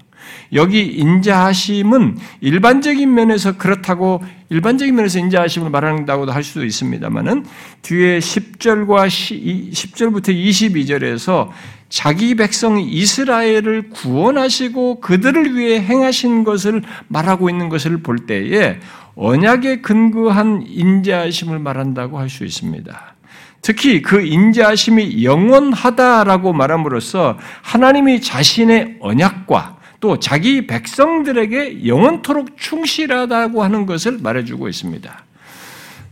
여기 0.52 0.84
인자하심은 0.84 2.18
일반적인 2.40 3.14
면에서 3.14 3.56
그렇다고 3.56 4.20
일반적인 4.50 4.96
면에서 4.96 5.20
인자하심을 5.20 5.70
말한다고도 5.70 6.32
할 6.32 6.42
수도 6.42 6.64
있습니다만은 6.64 7.46
뒤에 7.82 8.18
10절과 8.18 9.06
10절부터 9.06 10.30
22절에서 10.30 11.50
자기 11.88 12.34
백성 12.34 12.80
이스라엘을 12.80 13.90
구원하시고 13.90 14.98
그들을 15.00 15.56
위해 15.56 15.80
행하신 15.80 16.42
것을 16.42 16.82
말하고 17.06 17.48
있는 17.48 17.68
것을 17.68 18.02
볼 18.02 18.26
때에 18.26 18.80
언약에 19.14 19.82
근거한 19.82 20.64
인자하심을 20.66 21.60
말한다고 21.60 22.18
할 22.18 22.28
수 22.28 22.44
있습니다. 22.44 23.17
특히 23.60 24.02
그 24.02 24.20
인자하심이 24.20 25.24
영원하다라고 25.24 26.52
말함으로써 26.52 27.38
하나님이 27.62 28.20
자신의 28.20 28.96
언약과 29.00 29.76
또 30.00 30.18
자기 30.18 30.66
백성들에게 30.66 31.86
영원토록 31.86 32.56
충실하다고 32.56 33.62
하는 33.62 33.84
것을 33.84 34.18
말해주고 34.22 34.68
있습니다. 34.68 35.24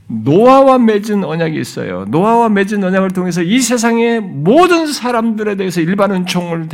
노아와 0.08 0.78
맺은 0.78 1.24
언약이 1.24 1.58
있어요. 1.58 2.04
노아와 2.08 2.48
맺은 2.48 2.82
언약을 2.82 3.10
통해서 3.10 3.42
이 3.42 3.58
세상의 3.58 4.20
모든 4.20 4.86
사람들에 4.86 5.56
대해서 5.56 5.80
일반 5.80 6.12
은총을 6.12 6.68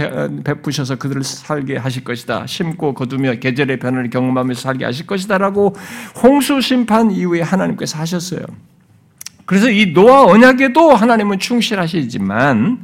베푸셔서 0.45 0.97
그들을 0.97 1.25
살게 1.25 1.79
하실 1.79 2.05
것이다. 2.05 2.47
심고 2.47 2.93
거두며 2.93 3.35
계절의 3.37 3.79
변화를 3.79 4.11
경험하면서 4.11 4.61
살게 4.61 4.85
하실 4.85 5.07
것이다라고 5.07 5.75
홍수 6.23 6.61
심판 6.61 7.11
이후에 7.11 7.41
하나님께서 7.41 7.99
하셨어요. 7.99 8.43
그래서 9.45 9.71
이 9.71 9.93
노아 9.93 10.25
언약에도 10.25 10.95
하나님은 10.95 11.39
충실하시지만 11.39 12.79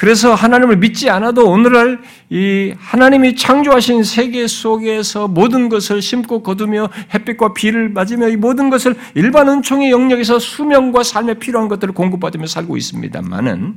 그래서 0.00 0.34
하나님을 0.34 0.78
믿지 0.78 1.10
않아도 1.10 1.50
오늘날 1.50 2.00
이 2.30 2.72
하나님이 2.78 3.36
창조하신 3.36 4.02
세계 4.02 4.46
속에서 4.46 5.28
모든 5.28 5.68
것을 5.68 6.00
심고 6.00 6.42
거두며 6.42 6.88
햇빛과 7.12 7.52
비를 7.52 7.90
맞으며 7.90 8.30
이 8.30 8.36
모든 8.36 8.70
것을 8.70 8.96
일반 9.14 9.50
은총의 9.50 9.90
영역에서 9.90 10.38
수명과 10.38 11.02
삶에 11.02 11.34
필요한 11.34 11.68
것들을 11.68 11.92
공급받으며 11.92 12.46
살고 12.46 12.78
있습니다만은 12.78 13.74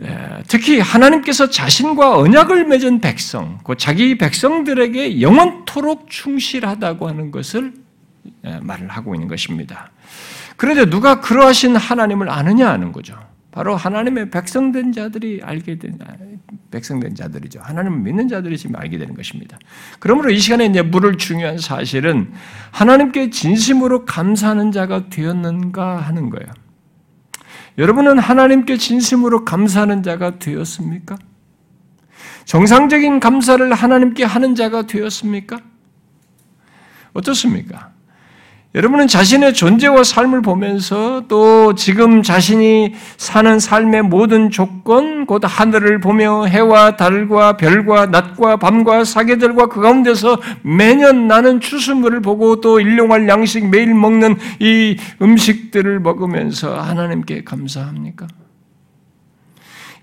네, 0.00 0.42
특히 0.46 0.80
하나님께서 0.80 1.48
자신과 1.48 2.18
언약을 2.18 2.66
맺은 2.66 3.00
백성, 3.00 3.58
그 3.64 3.76
자기 3.78 4.18
백성들에게 4.18 5.22
영원토록 5.22 6.10
충실하다고 6.10 7.08
하는 7.08 7.30
것을 7.30 7.72
예, 7.72 7.85
말을 8.62 8.88
하고 8.88 9.14
있는 9.14 9.28
것입니다. 9.28 9.90
그런데 10.56 10.86
누가 10.86 11.20
그러하신 11.20 11.76
하나님을 11.76 12.30
아느냐 12.30 12.70
하는 12.70 12.92
거죠. 12.92 13.18
바로 13.50 13.74
하나님의 13.74 14.30
백성된 14.30 14.92
자들이 14.92 15.40
알게 15.42 15.78
된 15.78 15.98
백성된 16.70 17.14
자들이죠. 17.14 17.60
하나님을 17.62 18.00
믿는 18.00 18.28
자들이 18.28 18.58
지금 18.58 18.76
알게 18.76 18.98
되는 18.98 19.14
것입니다. 19.14 19.58
그러므로 19.98 20.30
이 20.30 20.38
시간에 20.38 20.66
이제 20.66 20.82
물을 20.82 21.16
중요한 21.16 21.56
사실은 21.56 22.32
하나님께 22.70 23.30
진심으로 23.30 24.04
감사하는 24.04 24.72
자가 24.72 25.08
되었는가 25.08 25.96
하는 25.96 26.28
거예요. 26.28 26.46
여러분은 27.78 28.18
하나님께 28.18 28.76
진심으로 28.76 29.46
감사하는 29.46 30.02
자가 30.02 30.38
되었습니까? 30.38 31.16
정상적인 32.44 33.20
감사를 33.20 33.72
하나님께 33.72 34.24
하는 34.24 34.54
자가 34.54 34.86
되었습니까? 34.86 35.60
어떻습니까? 37.14 37.95
여러분은 38.76 39.08
자신의 39.08 39.54
존재와 39.54 40.04
삶을 40.04 40.42
보면서 40.42 41.24
또 41.28 41.74
지금 41.74 42.22
자신이 42.22 42.92
사는 43.16 43.58
삶의 43.58 44.02
모든 44.02 44.50
조건, 44.50 45.24
곧 45.24 45.40
하늘을 45.46 45.98
보며 46.00 46.44
해와 46.44 46.94
달과 46.94 47.56
별과 47.56 48.04
낮과 48.04 48.58
밤과 48.58 49.04
사계절과 49.04 49.68
그 49.68 49.80
가운데서 49.80 50.42
매년 50.60 51.26
나는 51.26 51.58
추수물을 51.60 52.20
보고 52.20 52.60
또 52.60 52.78
일용할 52.78 53.26
양식 53.28 53.66
매일 53.66 53.94
먹는 53.94 54.36
이 54.60 54.98
음식들을 55.22 55.98
먹으면서 56.00 56.78
하나님께 56.78 57.44
감사합니까? 57.44 58.26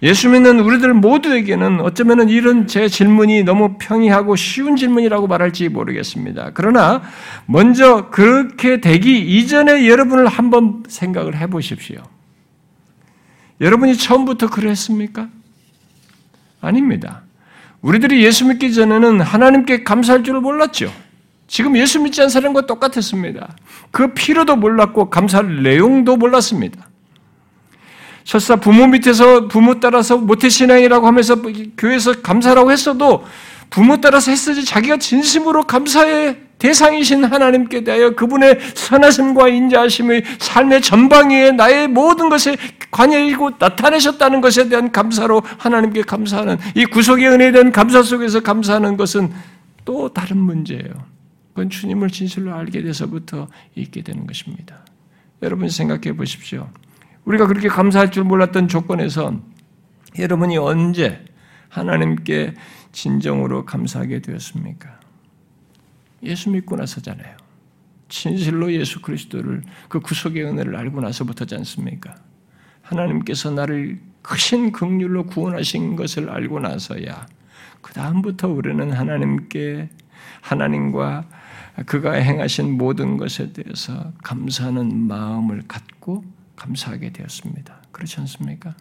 예수 0.03 0.29
믿는 0.29 0.59
우리들 0.59 0.93
모두에게는 0.93 1.79
어쩌면 1.79 2.27
이런 2.27 2.67
제 2.67 2.89
질문이 2.89 3.43
너무 3.43 3.77
평이하고 3.79 4.35
쉬운 4.35 4.75
질문이라고 4.75 5.27
말할지 5.27 5.69
모르겠습니다. 5.69 6.51
그러나 6.53 7.01
먼저 7.45 8.09
그렇게 8.09 8.81
되기 8.81 9.17
이전에 9.21 9.87
여러분을 9.87 10.27
한번 10.27 10.83
생각을 10.89 11.37
해 11.37 11.47
보십시오. 11.47 12.03
여러분이 13.61 13.95
처음부터 13.95 14.49
그랬습니까? 14.49 15.29
아닙니다. 16.59 17.21
우리들이 17.79 18.25
예수 18.25 18.45
믿기 18.45 18.73
전에는 18.73 19.21
하나님께 19.21 19.85
감사할 19.85 20.25
줄을 20.25 20.41
몰랐죠. 20.41 20.91
지금 21.47 21.77
예수 21.77 22.01
믿지 22.01 22.19
않은 22.19 22.29
사람과 22.29 22.65
똑같았습니다. 22.65 23.55
그 23.91 24.13
필요도 24.13 24.57
몰랐고 24.57 25.09
감사할 25.09 25.63
내용도 25.63 26.17
몰랐습니다. 26.17 26.89
설사 28.25 28.55
부모 28.55 28.88
밑에서 28.88 29.47
부모 29.47 29.79
따라서 29.79 30.17
모태신앙이라고 30.17 31.05
하면서 31.05 31.41
교회에서 31.77 32.21
감사라고 32.21 32.71
했어도 32.71 33.25
부모 33.69 33.99
따라서 33.99 34.31
했으지 34.31 34.63
자기가 34.63 34.97
진심으로 34.97 35.63
감사의 35.63 36.38
대상이신 36.59 37.25
하나님께 37.25 37.83
대하여 37.83 38.15
그분의 38.15 38.59
선하심과 38.73 39.49
인자하심의 39.49 40.23
삶의 40.38 40.81
전방위에 40.81 41.51
나의 41.51 41.88
모든 41.89 42.29
것에 42.29 42.55
관여이고 42.91 43.53
나타내셨다는 43.59 44.39
것에 44.39 44.69
대한 44.69 44.91
감사로 44.91 45.41
하나님께 45.57 46.03
감사하는 46.03 46.57
이 46.75 46.86
구속의 46.86 47.27
은혜에 47.27 47.51
대한 47.51 47.71
감사 47.71 48.01
속에서 48.01 48.39
감사하는 48.39 48.95
것은 48.95 49.33
또 49.83 50.13
다른 50.13 50.38
문제예요. 50.38 50.93
그건 51.49 51.69
주님을 51.69 52.09
진실로 52.09 52.53
알게 52.53 52.81
돼서부터 52.81 53.47
있게 53.75 54.01
되는 54.01 54.25
것입니다. 54.25 54.86
여러분 55.41 55.67
생각해 55.67 56.15
보십시오. 56.15 56.69
우리가 57.25 57.47
그렇게 57.47 57.67
감사할 57.67 58.12
줄 58.12 58.23
몰랐던 58.23 58.67
조건에서 58.67 59.39
여러분이 60.17 60.57
언제 60.57 61.23
하나님께 61.69 62.53
진정으로 62.91 63.65
감사하게 63.65 64.19
되었습니까? 64.19 64.99
예수 66.23 66.49
믿고 66.49 66.75
나서잖아요. 66.75 67.38
진실로 68.09 68.71
예수 68.71 69.01
그리스도를 69.01 69.63
그 69.89 69.99
구속의 69.99 70.43
은혜를 70.43 70.75
알고 70.75 71.01
나서부터지 71.01 71.55
않습니까? 71.55 72.15
하나님께서 72.83 73.49
나를 73.51 73.99
크신 74.21 74.71
긍휼로 74.71 75.25
구원하신 75.25 75.95
것을 75.95 76.29
알고 76.29 76.59
나서야 76.59 77.25
그 77.81 77.93
다음부터 77.93 78.49
우리는 78.49 78.91
하나님께 78.91 79.89
하나님과 80.41 81.25
그가 81.86 82.13
행하신 82.13 82.77
모든 82.77 83.17
것에 83.17 83.51
대해서 83.51 84.13
감사하는 84.23 84.95
마음을 85.07 85.63
갖고 85.67 86.23
감사하게 86.55 87.11
되었습니다. 87.11 87.81
그렇지 87.91 88.19
않습니까? 88.21 88.75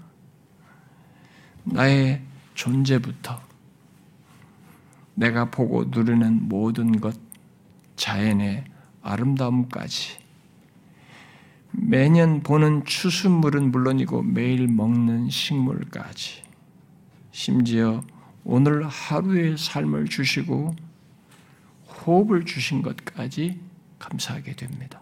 나의 1.65 2.23
존재부터 2.55 3.41
내가 5.15 5.51
보고 5.51 5.85
누리는 5.85 6.49
모든 6.49 7.01
것, 7.01 7.19
자연의 7.97 8.65
아름다움까지 9.03 10.19
매년 11.73 12.43
보는 12.43 12.85
추수물은 12.85 13.71
물론이고 13.71 14.23
매일 14.23 14.69
먹는 14.69 15.31
식물까지 15.31 16.43
심지어 17.31 18.05
오늘 18.45 18.87
하루의 18.87 19.57
삶을 19.57 20.07
주시고 20.07 20.75
호흡을 21.87 22.45
주신 22.45 22.83
것까지 22.83 23.61
감사하게 23.99 24.57
됩니다. 24.57 25.02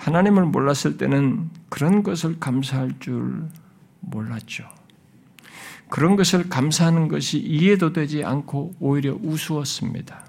하나님을 0.00 0.46
몰랐을 0.46 0.96
때는 0.96 1.50
그런 1.68 2.02
것을 2.02 2.40
감사할 2.40 2.94
줄 3.00 3.44
몰랐죠. 4.00 4.64
그런 5.90 6.16
것을 6.16 6.48
감사하는 6.48 7.08
것이 7.08 7.38
이해도 7.38 7.92
되지 7.92 8.24
않고 8.24 8.76
오히려 8.80 9.14
우스웠습니다. 9.22 10.24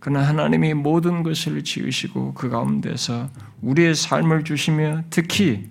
그러나 0.00 0.26
하나님이 0.26 0.74
모든 0.74 1.22
것을 1.22 1.62
지으시고 1.62 2.34
그 2.34 2.48
가운데서 2.48 3.30
우리의 3.62 3.94
삶을 3.94 4.42
주시며 4.42 5.04
특히 5.08 5.68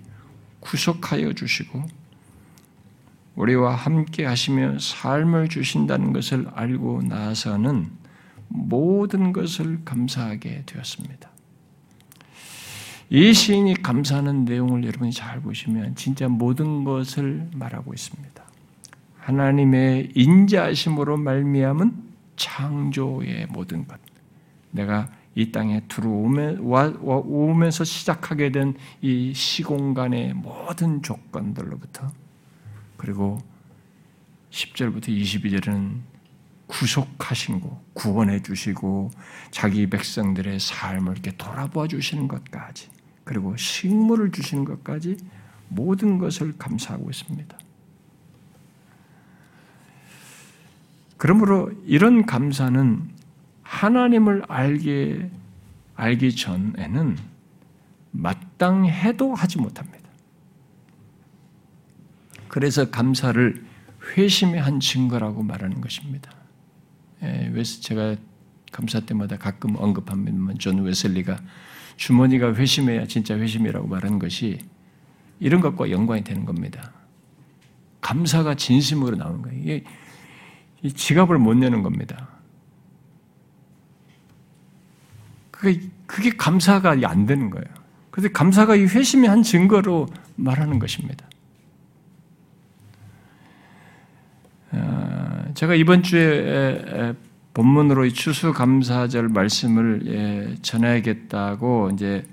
구속하여 0.60 1.34
주시고 1.34 1.84
우리와 3.34 3.74
함께 3.74 4.24
하시며 4.24 4.78
삶을 4.78 5.48
주신다는 5.48 6.14
것을 6.14 6.46
알고 6.54 7.02
나서는 7.02 7.90
모든 8.48 9.34
것을 9.34 9.84
감사하게 9.84 10.62
되었습니다. 10.64 11.30
이 13.12 13.34
시인이 13.34 13.82
감사하는 13.82 14.44
내용을 14.44 14.84
여러분이 14.84 15.12
잘 15.12 15.40
보시면 15.40 15.96
진짜 15.96 16.28
모든 16.28 16.84
것을 16.84 17.48
말하고 17.54 17.92
있습니다. 17.92 18.44
하나님의 19.18 20.12
인자하심으로 20.14 21.16
말미암은 21.16 22.10
창조의 22.36 23.46
모든 23.50 23.86
것. 23.86 23.98
내가 24.70 25.08
이 25.34 25.50
땅에 25.52 25.82
들어오면서 25.88 27.84
시작하게 27.84 28.52
된 28.52 28.74
이 29.02 29.32
시공간의 29.34 30.34
모든 30.34 31.02
조건들로부터 31.02 32.12
그리고 32.96 33.38
10절부터 34.50 35.08
22절은 35.08 36.00
구속하신 36.66 37.60
거, 37.60 37.82
구원해 37.94 38.40
주시고 38.42 39.10
자기 39.50 39.88
백성들의 39.88 40.60
삶을 40.60 41.12
이렇게 41.14 41.32
돌아보아 41.36 41.88
주시는 41.88 42.28
것까지 42.28 42.88
그리고 43.24 43.56
식물을 43.56 44.32
주시는 44.32 44.64
것까지 44.64 45.16
모든 45.68 46.18
것을 46.18 46.56
감사하고 46.58 47.10
있습니다. 47.10 47.58
그러므로 51.16 51.70
이런 51.84 52.24
감사는 52.24 53.08
하나님을 53.62 54.42
알게 54.48 55.30
알기 55.94 56.34
전에는 56.34 57.16
마땅해도 58.12 59.34
하지 59.34 59.58
못합니다. 59.58 60.00
그래서 62.48 62.90
감사를 62.90 63.64
회심의 64.16 64.60
한 64.60 64.80
증거라고 64.80 65.42
말하는 65.42 65.80
것입니다. 65.80 66.32
예, 67.22 67.62
제가 67.62 68.16
감사 68.72 69.00
때마다 69.00 69.36
가끔 69.36 69.76
언급합니다만 69.76 70.58
존 70.58 70.82
웨슬리가 70.82 71.38
주머니가 72.00 72.54
회심해야 72.54 73.04
진짜 73.04 73.36
회심이라고 73.36 73.86
말하는 73.86 74.18
것이 74.18 74.58
이런 75.38 75.60
것과 75.60 75.90
연관이 75.90 76.24
되는 76.24 76.46
겁니다. 76.46 76.92
감사가 78.00 78.54
진심으로 78.54 79.16
나오는 79.16 79.42
거예요. 79.42 79.60
이게 79.60 79.84
지갑을 80.94 81.36
못 81.36 81.54
내는 81.54 81.82
겁니다. 81.82 82.28
그게, 85.50 85.82
그게 86.06 86.30
감사가 86.30 86.96
안 87.04 87.26
되는 87.26 87.50
거예요. 87.50 87.66
그래서 88.10 88.32
감사가 88.32 88.76
이 88.76 88.84
회심의 88.84 89.28
한 89.28 89.42
증거로 89.42 90.08
말하는 90.36 90.78
것입니다. 90.78 91.28
아, 94.70 95.44
제가 95.52 95.74
이번 95.74 96.02
주에 96.02 97.14
본문으로 97.54 98.08
추수감사절 98.08 99.28
말씀을 99.28 100.02
예, 100.06 100.54
전해야겠다고 100.62 101.90
이제 101.92 102.26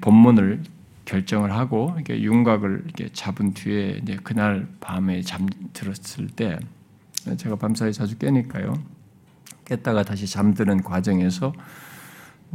본문을 0.00 0.62
결정을 1.04 1.52
하고 1.52 1.92
이렇게 1.96 2.20
윤곽을 2.20 2.82
이렇게 2.84 3.08
잡은 3.12 3.54
뒤에 3.54 4.00
이제 4.02 4.16
그날 4.22 4.68
밤에 4.80 5.22
잠들었을 5.22 6.28
때 6.34 6.58
제가 7.36 7.56
밤사이 7.56 7.92
자주 7.92 8.18
깨니까요. 8.18 8.74
깼다가 9.64 10.04
다시 10.04 10.26
잠드는 10.26 10.82
과정에서 10.82 11.52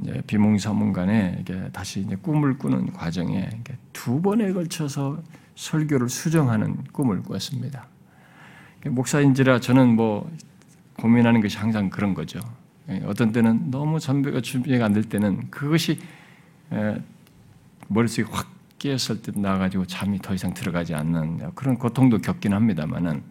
이제 0.02 0.22
비몽사몽간에 0.28 1.40
이게 1.42 1.70
다시 1.74 2.02
이제 2.02 2.16
꿈을 2.16 2.58
꾸는 2.58 2.94
과정에 2.94 3.50
두 3.92 4.22
번에 4.22 4.54
걸쳐서 4.54 5.22
설교를 5.56 6.10
수정하는 6.10 6.84
꿈을 6.94 7.22
꿨습니다. 7.24 7.88
목사인지라 8.86 9.60
저는 9.60 9.96
뭐 9.96 10.32
고민하는 11.02 11.42
것이 11.42 11.58
항상 11.58 11.90
그런 11.90 12.14
거죠. 12.14 12.40
예, 12.90 13.02
어떤 13.06 13.32
때는 13.32 13.72
너무 13.72 14.00
전배가 14.00 14.42
준비가 14.42 14.86
안 14.86 14.94
될 14.94 15.04
때는 15.04 15.50
그것이 15.50 16.00
머릿속에 17.88 18.28
확 18.32 18.48
깨었을 18.78 19.22
때 19.22 19.32
나가지고 19.36 19.86
잠이 19.86 20.20
더 20.20 20.34
이상 20.34 20.54
들어가지 20.54 20.94
않는 20.96 21.54
그런 21.56 21.78
고통도 21.78 22.20
겪긴 22.20 22.54
합니다만은 22.54 23.24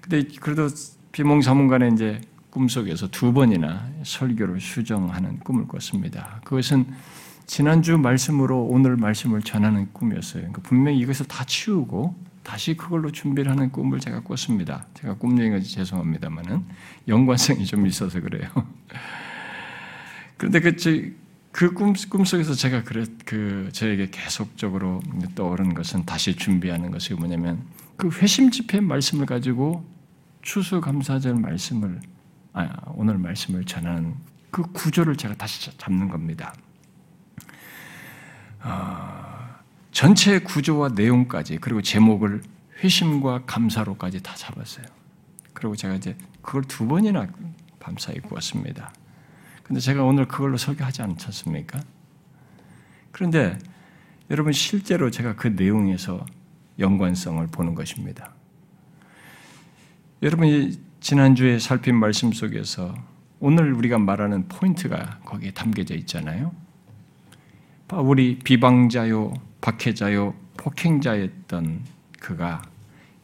근데 0.00 0.24
그래도 0.40 0.68
비몽사몽간에 1.12 1.88
이제 1.88 2.20
꿈속에서 2.50 3.08
두 3.08 3.32
번이나 3.32 3.88
설교를 4.02 4.60
수정하는 4.60 5.38
꿈을 5.40 5.68
꿨습니다. 5.68 6.40
그것은 6.44 6.86
지난주 7.46 7.98
말씀으로 7.98 8.64
오늘 8.64 8.96
말씀을 8.96 9.42
전하는 9.42 9.88
꿈이었어요. 9.92 10.42
그러니까 10.42 10.62
분명히 10.62 10.98
이것을 10.98 11.26
다 11.26 11.44
치우고 11.44 12.14
다시 12.42 12.76
그걸로 12.76 13.12
준비를 13.12 13.50
하는 13.50 13.70
꿈을 13.70 14.00
제가 14.00 14.20
꿨습니다. 14.20 14.86
제가 14.94 15.14
꿈 15.14 15.38
얘기가 15.38 15.60
죄송합니다만은 15.60 16.64
연관성이 17.08 17.66
좀 17.66 17.86
있어서 17.86 18.20
그래요. 18.20 18.48
그런데 20.36 20.60
그, 20.60 20.74
그 21.52 21.72
꿈, 21.74 21.92
꿈속에서 21.92 22.54
제가 22.54 22.82
그래, 22.84 23.04
그, 23.24 23.68
저에게 23.72 24.08
계속적으로 24.10 25.02
떠오른 25.34 25.74
것은 25.74 26.06
다시 26.06 26.34
준비하는 26.34 26.90
것이 26.90 27.14
뭐냐면 27.14 27.62
그 27.96 28.08
회심 28.08 28.50
집회 28.50 28.80
말씀을 28.80 29.26
가지고 29.26 29.84
추수감사절 30.42 31.34
말씀을 31.34 32.00
아, 32.52 32.68
오늘 32.94 33.18
말씀을 33.18 33.64
전하는 33.64 34.14
그 34.50 34.62
구조를 34.72 35.16
제가 35.16 35.34
다시 35.34 35.70
잡는 35.76 36.08
겁니다. 36.08 36.54
어, 38.62 39.29
전체 39.92 40.38
구조와 40.38 40.90
내용까지 40.90 41.58
그리고 41.58 41.82
제목을 41.82 42.42
회심과 42.82 43.44
감사로까지 43.46 44.22
다 44.22 44.34
잡았어요. 44.34 44.86
그리고 45.52 45.76
제가 45.76 45.94
이제 45.94 46.16
그걸 46.42 46.62
두 46.62 46.86
번이나 46.86 47.28
밤사이 47.78 48.20
구웠습니다. 48.20 48.92
근데 49.62 49.80
제가 49.80 50.04
오늘 50.04 50.26
그걸로 50.26 50.56
설교하지 50.56 51.02
않았습니까? 51.02 51.80
그런데 53.12 53.58
여러분 54.30 54.52
실제로 54.52 55.10
제가 55.10 55.34
그 55.36 55.48
내용에서 55.48 56.24
연관성을 56.78 57.46
보는 57.48 57.74
것입니다. 57.74 58.32
여러분이 60.22 60.80
지난주에 61.00 61.58
살핀 61.58 61.96
말씀 61.96 62.32
속에서 62.32 62.94
오늘 63.38 63.72
우리가 63.72 63.98
말하는 63.98 64.48
포인트가 64.48 65.18
거기에 65.24 65.50
담겨져 65.52 65.94
있잖아요. 65.94 66.52
바울이 67.90 68.38
비방자요, 68.38 69.34
박해자요, 69.60 70.32
폭행자였던 70.58 71.84
그가 72.20 72.62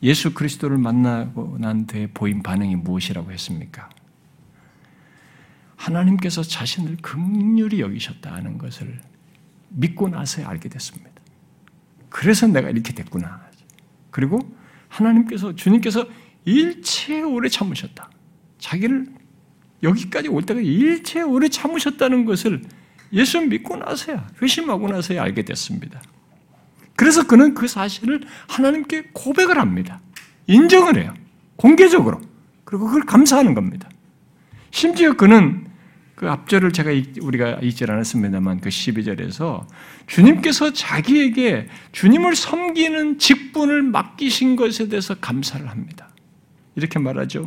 예수 0.02 0.34
그리스도를 0.34 0.76
만나고 0.76 1.58
난 1.60 1.86
뒤에 1.86 2.08
보인 2.08 2.42
반응이 2.42 2.74
무엇이라고 2.74 3.30
했습니까? 3.30 3.88
하나님께서 5.76 6.42
자신을 6.42 6.96
극률히 7.00 7.80
여기셨다는 7.80 8.58
것을 8.58 9.00
믿고 9.68 10.08
나서야 10.08 10.48
알게 10.48 10.68
됐습니다. 10.68 11.12
그래서 12.08 12.48
내가 12.48 12.68
이렇게 12.68 12.92
됐구나. 12.92 13.46
그리고 14.10 14.40
하나님께서 14.88 15.54
주님께서 15.54 16.08
일체 16.44 17.22
오래 17.22 17.48
참으셨다. 17.48 18.10
자기를 18.58 19.06
여기까지 19.84 20.26
올 20.26 20.42
때가 20.42 20.60
일체 20.60 21.22
오래 21.22 21.48
참으셨다는 21.48 22.24
것을 22.24 22.62
예수 23.12 23.40
믿고 23.40 23.76
나서야 23.76 24.26
회심하고 24.42 24.88
나서야 24.88 25.22
알게 25.22 25.42
됐습니다. 25.42 26.00
그래서 26.96 27.26
그는 27.26 27.54
그 27.54 27.68
사실을 27.68 28.22
하나님께 28.48 29.10
고백을 29.12 29.58
합니다. 29.58 30.00
인정을 30.46 30.98
해요. 30.98 31.14
공개적으로. 31.56 32.20
그리고 32.64 32.86
그걸 32.86 33.02
감사하는 33.02 33.54
겁니다. 33.54 33.88
심지어 34.70 35.14
그는 35.14 35.66
그 36.16 36.30
앞절을 36.30 36.72
제가 36.72 36.90
우리가 37.20 37.58
읽지 37.62 37.84
않았습니다만 37.84 38.60
그 38.60 38.70
12절에서 38.70 39.66
주님께서 40.06 40.72
자기에게 40.72 41.68
주님을 41.92 42.34
섬기는 42.34 43.18
직분을 43.18 43.82
맡기신 43.82 44.56
것에 44.56 44.88
대해서 44.88 45.14
감사를 45.14 45.68
합니다. 45.68 46.08
이렇게 46.74 46.98
말하죠. 46.98 47.46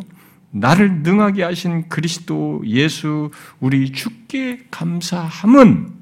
나를 0.52 1.04
능하게 1.04 1.44
하신 1.44 1.90
그리스도 1.90 2.62
예수 2.66 3.32
우리 3.60 3.92
주께 3.92 4.66
감사함은 4.72 5.94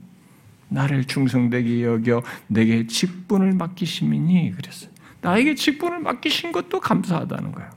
나를 0.69 1.05
충성되게 1.05 1.83
여겨 1.83 2.23
내게 2.47 2.87
직분을 2.87 3.53
맡기심이니 3.53 4.53
그랬어요. 4.55 4.91
나에게 5.21 5.55
직분을 5.55 5.99
맡기신 5.99 6.51
것도 6.51 6.79
감사하다는 6.79 7.51
거예요. 7.51 7.69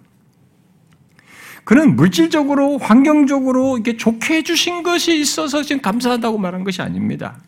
그는 1.64 1.94
물질적으로 1.94 2.78
환경적으로 2.78 3.76
이렇게 3.76 3.96
좋게 3.96 4.36
해주신 4.36 4.82
것이 4.82 5.18
있어서 5.20 5.62
지금 5.62 5.82
감사하다고 5.82 6.38
말한 6.38 6.64
것이 6.64 6.82
아닙니다. 6.82 7.40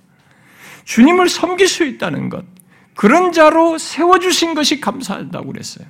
주님을 0.84 1.28
섬길 1.28 1.66
수 1.66 1.84
있다는 1.84 2.28
것, 2.28 2.44
그런 2.94 3.32
자로 3.32 3.78
세워주신 3.78 4.54
것이 4.54 4.80
감사하다고 4.80 5.52
그랬어요. 5.52 5.86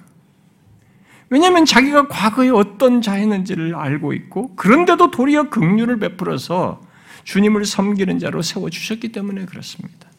왜냐하면 1.33 1.65
자기가 1.65 2.09
과거에 2.09 2.51
어떤 2.51 3.01
자였는지를 3.01 3.75
알고 3.75 4.13
있고, 4.13 4.55
그런데도 4.55 5.11
도리어 5.11 5.49
긍휼을 5.49 5.99
베풀어서 5.99 6.83
주님을 7.25 7.65
섬기는 7.65 8.19
자로 8.19 8.43
세워 8.43 8.69
주셨기 8.69 9.13
때문에 9.13 9.47
그렇습니다. 9.47 10.11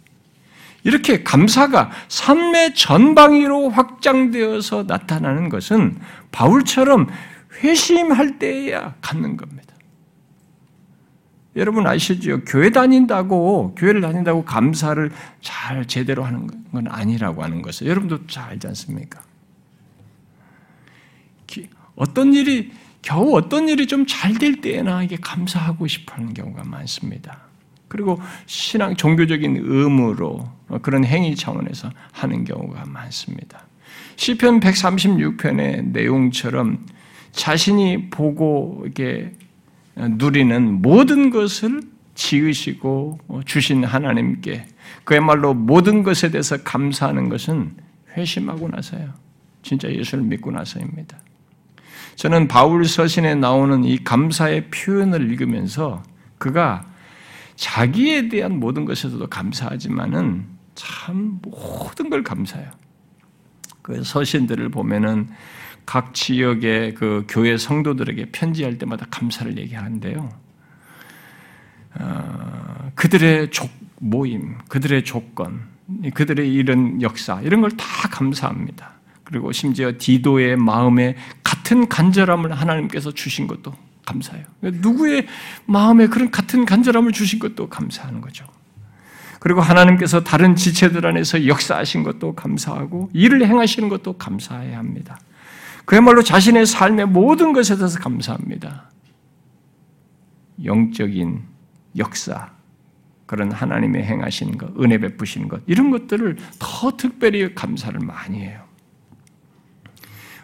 이렇게 0.83 1.21
감사가 1.21 1.91
삶의 2.07 2.73
전방위로 2.73 3.69
확장되어서 3.69 4.85
나타나는 4.87 5.49
것은 5.49 5.99
바울처럼 6.31 7.07
회심할 7.61 8.39
때에야 8.39 8.95
갖는 8.99 9.37
겁니다. 9.37 9.75
여러분 11.55 11.85
아시죠? 11.85 12.41
교회 12.43 12.71
다닌다고, 12.71 13.75
교회를 13.77 14.01
다닌다고 14.01 14.45
감사를 14.45 15.11
잘 15.41 15.85
제대로 15.85 16.23
하는 16.23 16.49
건 16.71 16.87
아니라고 16.89 17.43
하는 17.43 17.61
것을 17.61 17.85
여러분도 17.85 18.25
잘 18.25 18.49
알지 18.49 18.65
않습니까? 18.65 19.21
어떤 21.95 22.33
일이, 22.33 22.71
겨우 23.01 23.35
어떤 23.35 23.67
일이 23.69 23.85
좀 23.87 24.05
잘 24.05 24.37
될 24.39 24.61
때에나 24.61 25.03
이게 25.03 25.17
감사하고 25.17 25.87
싶어 25.87 26.15
하는 26.15 26.33
경우가 26.33 26.63
많습니다. 26.63 27.39
그리고 27.87 28.19
신앙, 28.47 28.95
종교적인 28.95 29.61
의무로 29.63 30.49
그런 30.81 31.05
행위 31.05 31.35
차원에서 31.35 31.91
하는 32.11 32.43
경우가 32.43 32.85
많습니다. 32.85 33.67
시편 34.15 34.59
136편의 34.59 35.85
내용처럼 35.91 36.85
자신이 37.31 38.09
보고 38.09 38.81
이렇게 38.83 39.33
누리는 39.95 40.81
모든 40.81 41.29
것을 41.29 41.81
지으시고 42.15 43.19
주신 43.45 43.83
하나님께 43.83 44.65
그야말로 45.03 45.53
모든 45.53 46.03
것에 46.03 46.31
대해서 46.31 46.57
감사하는 46.63 47.29
것은 47.29 47.75
회심하고 48.15 48.69
나서요. 48.69 49.13
진짜 49.61 49.91
예수를 49.91 50.23
믿고 50.23 50.51
나서입니다. 50.51 51.17
저는 52.15 52.47
바울 52.47 52.85
서신에 52.85 53.35
나오는 53.35 53.83
이 53.83 54.03
감사의 54.03 54.69
표현을 54.69 55.29
읽으면서 55.31 56.03
그가 56.37 56.85
자기에 57.55 58.29
대한 58.29 58.59
모든 58.59 58.85
것에서도 58.85 59.25
감사하지만은 59.27 60.45
참 60.75 61.39
모든 61.41 62.09
걸 62.09 62.23
감사해요. 62.23 62.69
그 63.81 64.03
서신들을 64.03 64.69
보면은 64.69 65.29
각 65.85 66.13
지역의 66.13 66.95
그 66.95 67.25
교회 67.27 67.57
성도들에게 67.57 68.27
편지할 68.31 68.77
때마다 68.77 69.05
감사를 69.11 69.57
얘기하는데요. 69.57 70.29
어, 71.99 72.91
그들의 72.95 73.51
족, 73.51 73.69
모임, 73.99 74.57
그들의 74.69 75.03
조건, 75.03 75.61
그들의 76.13 76.51
이런 76.51 77.01
역사, 77.01 77.41
이런 77.41 77.61
걸 77.61 77.69
다 77.71 78.07
감사합니다. 78.09 78.93
그리고 79.23 79.51
심지어 79.51 79.93
디도의 79.97 80.57
마음에 80.57 81.15
같은 81.63 81.87
간절함을 81.87 82.51
하나님께서 82.51 83.11
주신 83.11 83.47
것도 83.47 83.73
감사해요. 84.05 84.45
누구의 84.61 85.27
마음에 85.65 86.07
그런 86.07 86.29
같은 86.29 86.65
간절함을 86.65 87.13
주신 87.13 87.39
것도 87.39 87.69
감사하는 87.69 88.19
거죠. 88.19 88.45
그리고 89.39 89.61
하나님께서 89.61 90.23
다른 90.23 90.55
지체들 90.55 91.05
안에서 91.05 91.47
역사하신 91.47 92.03
것도 92.03 92.35
감사하고 92.35 93.09
일을 93.13 93.45
행하시는 93.45 93.87
것도 93.87 94.17
감사해야 94.17 94.77
합니다. 94.77 95.17
그야말로 95.85 96.21
자신의 96.21 96.65
삶의 96.65 97.07
모든 97.07 97.53
것에 97.53 97.77
대해서 97.77 97.97
감사합니다. 97.99 98.89
영적인 100.63 101.43
역사, 101.97 102.51
그런 103.25 103.51
하나님의 103.51 104.03
행하시는 104.03 104.57
것, 104.57 104.77
은혜 104.79 104.97
베푸시는 104.97 105.47
것, 105.47 105.61
이런 105.65 105.91
것들을 105.91 106.37
더 106.59 106.95
특별히 106.97 107.55
감사를 107.55 107.97
많이 108.01 108.41
해요. 108.41 108.62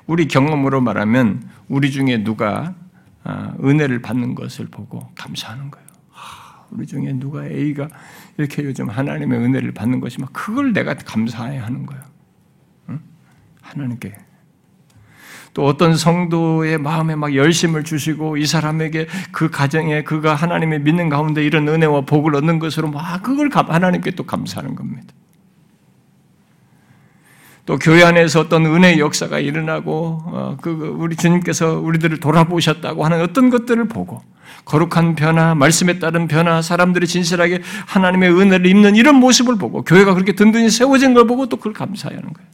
우리 0.09 0.27
경험으로 0.27 0.81
말하면 0.81 1.47
우리 1.67 1.91
중에 1.91 2.23
누가 2.23 2.73
아, 3.23 3.53
은혜를 3.63 4.01
받는 4.01 4.33
것을 4.33 4.65
보고 4.65 5.07
감사하는 5.13 5.69
거예요. 5.69 5.87
우리 6.71 6.87
중에 6.87 7.13
누가 7.13 7.45
A가 7.45 7.87
이렇게 8.37 8.63
요즘 8.63 8.89
하나님의 8.89 9.39
은혜를 9.39 9.71
받는 9.71 9.99
것이 9.99 10.19
막 10.19 10.33
그걸 10.33 10.73
내가 10.73 10.95
감사해야 10.95 11.63
하는 11.63 11.85
거예요. 11.85 12.03
하나님께 13.61 14.15
또 15.53 15.65
어떤 15.65 15.95
성도의 15.95 16.79
마음에 16.79 17.15
막 17.15 17.35
열심을 17.35 17.83
주시고 17.83 18.37
이 18.37 18.47
사람에게 18.47 19.07
그 19.31 19.51
가정에 19.51 20.03
그가 20.03 20.33
하나님의 20.33 20.81
믿는 20.81 21.09
가운데 21.09 21.43
이런 21.43 21.67
은혜와 21.67 22.01
복을 22.01 22.33
얻는 22.35 22.57
것으로 22.57 22.89
막 22.89 23.21
그걸 23.21 23.51
하나님께 23.53 24.11
또 24.11 24.25
감사하는 24.25 24.73
겁니다. 24.73 25.13
또 27.69 27.77
교회 27.77 28.03
안에서 28.03 28.39
어떤 28.39 28.65
은혜의 28.65 28.97
역사가 28.97 29.37
일어나고 29.37 30.23
어, 30.25 30.57
그 30.59 30.71
우리 30.71 31.15
주님께서 31.15 31.77
우리들을 31.77 32.19
돌아보셨다고 32.19 33.05
하는 33.05 33.21
어떤 33.21 33.51
것들을 33.51 33.87
보고 33.87 34.23
거룩한 34.65 35.13
변화, 35.13 35.53
말씀에 35.53 35.99
따른 35.99 36.27
변화, 36.27 36.63
사람들이 36.63 37.05
진실하게 37.05 37.61
하나님의 37.85 38.31
은혜를 38.31 38.65
입는 38.65 38.95
이런 38.95 39.17
모습을 39.17 39.59
보고 39.59 39.83
교회가 39.83 40.15
그렇게 40.15 40.31
든든히 40.31 40.71
세워진 40.71 41.13
걸 41.13 41.27
보고 41.27 41.47
또 41.47 41.57
그걸 41.57 41.73
감사하는 41.73 42.33
거예요. 42.33 42.49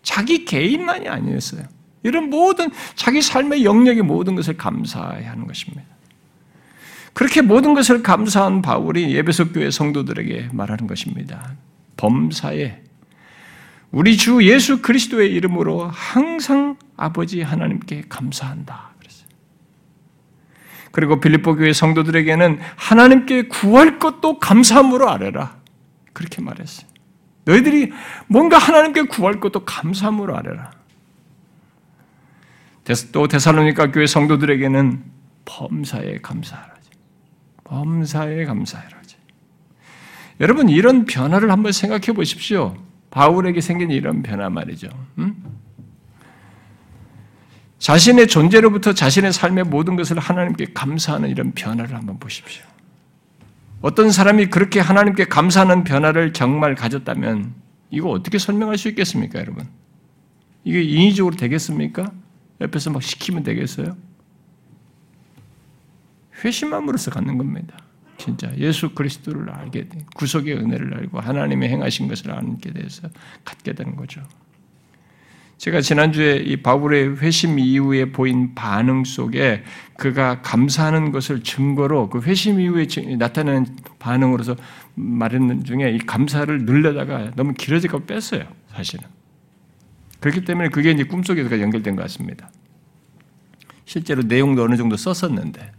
자기 0.00 0.46
개인만이 0.46 1.06
아니었어요. 1.06 1.64
이런 2.02 2.30
모든 2.30 2.70
자기 2.94 3.20
삶의 3.20 3.66
영역의 3.66 4.02
모든 4.02 4.34
것을 4.34 4.56
감사해야 4.56 5.30
하는 5.30 5.46
것입니다. 5.46 5.84
그렇게 7.12 7.42
모든 7.42 7.74
것을 7.74 8.02
감사한 8.02 8.62
바울이 8.62 9.14
예배석 9.14 9.52
교회 9.52 9.70
성도들에게 9.70 10.48
말하는 10.52 10.86
것입니다. 10.86 11.52
범사에 11.98 12.87
우리 13.90 14.16
주 14.16 14.46
예수 14.46 14.82
그리스도의 14.82 15.32
이름으로 15.32 15.88
항상 15.88 16.76
아버지 16.96 17.42
하나님께 17.42 18.04
감사한다. 18.08 18.88
그리고 20.90 21.20
빌립보 21.20 21.54
교회 21.54 21.72
성도들에게는 21.72 22.58
하나님께 22.76 23.42
구할 23.48 23.98
것도 23.98 24.38
감사함으로 24.38 25.08
아뢰라. 25.08 25.56
그렇게 26.12 26.42
말했어요. 26.42 26.88
너희들이 27.44 27.92
뭔가 28.26 28.58
하나님께 28.58 29.02
구할 29.02 29.38
것도 29.38 29.64
감사함으로 29.64 30.36
아뢰라. 30.36 30.72
또 33.12 33.28
데살로니가 33.28 33.92
교회 33.92 34.06
성도들에게는 34.06 35.04
범사에 35.44 36.18
감사하라지. 36.22 36.90
범사에 37.64 38.44
감사하라지. 38.46 39.16
여러분 40.40 40.68
이런 40.68 41.04
변화를 41.04 41.50
한번 41.50 41.72
생각해 41.72 42.12
보십시오. 42.14 42.76
바울에게 43.10 43.60
생긴 43.60 43.90
이런 43.90 44.22
변화 44.22 44.50
말이죠. 44.50 44.88
음? 45.18 45.34
자신의 47.78 48.26
존재로부터 48.26 48.92
자신의 48.92 49.32
삶의 49.32 49.64
모든 49.64 49.96
것을 49.96 50.18
하나님께 50.18 50.72
감사하는 50.74 51.30
이런 51.30 51.52
변화를 51.52 51.94
한번 51.96 52.18
보십시오. 52.18 52.64
어떤 53.80 54.10
사람이 54.10 54.46
그렇게 54.46 54.80
하나님께 54.80 55.26
감사하는 55.26 55.84
변화를 55.84 56.32
정말 56.32 56.74
가졌다면 56.74 57.54
이거 57.90 58.10
어떻게 58.10 58.38
설명할 58.38 58.76
수 58.76 58.88
있겠습니까, 58.88 59.38
여러분? 59.38 59.68
이게 60.64 60.82
인위적으로 60.82 61.36
되겠습니까? 61.36 62.10
옆에서 62.60 62.90
막 62.90 63.02
시키면 63.02 63.44
되겠어요? 63.44 63.96
회심함으로써 66.44 67.10
갖는 67.12 67.38
겁니다. 67.38 67.76
진짜 68.18 68.52
예수 68.58 68.90
그리스도를 68.90 69.48
알게 69.50 69.88
돼. 69.88 69.98
구속의 70.16 70.56
은혜를 70.56 70.94
알고 70.94 71.20
하나님의 71.20 71.68
행하신 71.70 72.08
것을 72.08 72.32
알게 72.32 72.72
돼서 72.72 73.08
갖게 73.44 73.72
되는 73.72 73.96
거죠. 73.96 74.22
제가 75.56 75.80
지난주에 75.80 76.36
이 76.36 76.56
바울의 76.56 77.18
회심 77.18 77.58
이후에 77.58 78.12
보인 78.12 78.54
반응 78.54 79.04
속에 79.04 79.64
그가 79.96 80.40
감사하는 80.42 81.10
것을 81.10 81.42
증거로 81.42 82.10
그 82.10 82.20
회심 82.20 82.60
이후에 82.60 82.86
나타나는 83.18 83.66
반응으로서 83.98 84.56
말했는 84.94 85.64
중에 85.64 85.90
이 85.90 85.98
감사를 85.98 86.64
늘려다가 86.64 87.32
너무 87.34 87.54
길어지고 87.54 88.06
뺐어요, 88.06 88.46
사실은. 88.72 89.08
그렇기 90.20 90.44
때문에 90.44 90.68
그게 90.68 90.92
이제 90.92 91.02
꿈속에서 91.04 91.60
연결된 91.60 91.96
것 91.96 92.02
같습니다. 92.02 92.50
실제로 93.84 94.22
내용도 94.22 94.62
어느 94.62 94.76
정도 94.76 94.96
썼었는데. 94.96 95.72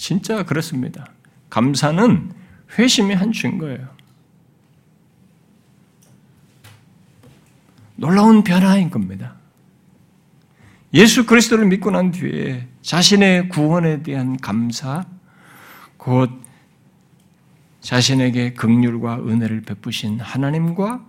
진짜 0.00 0.42
그렇습니다. 0.44 1.12
감사는 1.50 2.32
회심의 2.78 3.16
한 3.16 3.32
증거예요. 3.32 3.86
놀라운 7.96 8.42
변화인 8.42 8.88
겁니다. 8.88 9.34
예수 10.94 11.26
그리스도를 11.26 11.66
믿고 11.66 11.90
난 11.90 12.12
뒤에 12.12 12.66
자신의 12.80 13.50
구원에 13.50 14.02
대한 14.02 14.38
감사, 14.38 15.04
곧 15.98 16.30
자신에게 17.82 18.54
극률과 18.54 19.18
은혜를 19.18 19.60
베푸신 19.60 20.18
하나님과 20.18 21.04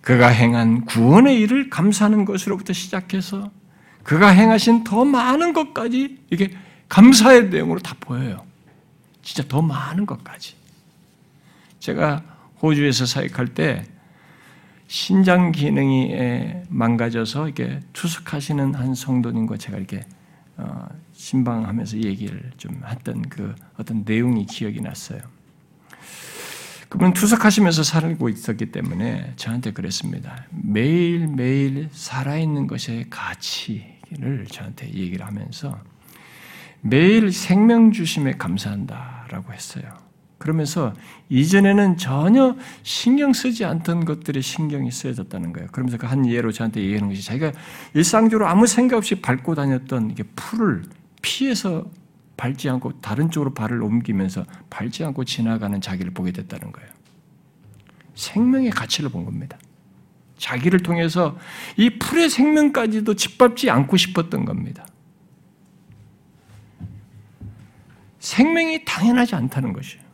그가 0.00 0.26
행한 0.26 0.84
구원의 0.84 1.38
일을 1.42 1.70
감사하는 1.70 2.24
것으로부터 2.24 2.72
시작해서 2.72 3.52
그가 4.02 4.30
행하신 4.30 4.82
더 4.82 5.04
많은 5.04 5.52
것까지 5.52 6.18
이게 6.30 6.50
감사의 6.90 7.48
내용으로 7.48 7.80
다 7.80 7.96
보여요. 7.98 8.44
진짜 9.22 9.42
더 9.48 9.62
많은 9.62 10.04
것까지. 10.04 10.54
제가 11.78 12.22
호주에서 12.60 13.06
사역할 13.06 13.54
때 13.54 13.86
신장 14.86 15.52
기능이 15.52 16.14
망가져서 16.68 17.46
이렇게 17.46 17.80
투숙하시는 17.92 18.74
한 18.74 18.94
성도님과 18.94 19.56
제가 19.56 19.78
이렇게 19.78 20.04
어, 20.56 20.86
신방하면서 21.12 21.98
얘기를 21.98 22.50
좀 22.58 22.82
했던 22.84 23.22
그 23.22 23.54
어떤 23.78 24.02
내용이 24.04 24.44
기억이 24.46 24.80
났어요. 24.80 25.20
그분 26.88 27.12
투석하시면서 27.12 27.84
살고 27.84 28.28
있었기 28.28 28.72
때문에 28.72 29.32
저한테 29.36 29.72
그랬습니다. 29.72 30.44
매일매일 30.50 31.88
살아있는 31.92 32.66
것의 32.66 33.06
가치를 33.08 34.46
저한테 34.50 34.92
얘기를 34.92 35.24
하면서 35.24 35.80
매일 36.82 37.32
생명 37.32 37.92
주심에 37.92 38.32
감사한다라고 38.32 39.52
했어요. 39.52 39.84
그러면서 40.38 40.94
이전에는 41.28 41.98
전혀 41.98 42.56
신경 42.82 43.34
쓰지 43.34 43.66
않던 43.66 44.06
것들이 44.06 44.40
신경이 44.40 44.90
쓰여졌다는 44.90 45.52
거예요. 45.52 45.68
그러면서 45.70 45.98
그 45.98 46.06
한 46.06 46.26
예로 46.26 46.50
저한테 46.50 46.80
얘기하는 46.80 47.08
것이 47.10 47.22
자기가 47.22 47.52
일상적으로 47.92 48.48
아무 48.48 48.66
생각 48.66 48.96
없이 48.96 49.20
밟고 49.20 49.54
다녔던 49.54 50.10
이게 50.10 50.22
풀을 50.34 50.84
피해서 51.20 51.84
밟지 52.38 52.70
않고 52.70 53.02
다른 53.02 53.30
쪽으로 53.30 53.52
발을 53.52 53.82
옮기면서 53.82 54.46
밟지 54.70 55.04
않고 55.04 55.24
지나가는 55.24 55.78
자기를 55.78 56.12
보게 56.12 56.32
됐다는 56.32 56.72
거예요. 56.72 56.88
생명의 58.14 58.70
가치를 58.70 59.10
본 59.10 59.26
겁니다. 59.26 59.58
자기를 60.38 60.80
통해서 60.80 61.36
이 61.76 61.98
풀의 61.98 62.30
생명까지도 62.30 63.14
짓밟지 63.14 63.68
않고 63.68 63.98
싶었던 63.98 64.46
겁니다. 64.46 64.86
생명이 68.20 68.84
당연하지 68.84 69.34
않다는 69.34 69.72
것이에요. 69.72 70.04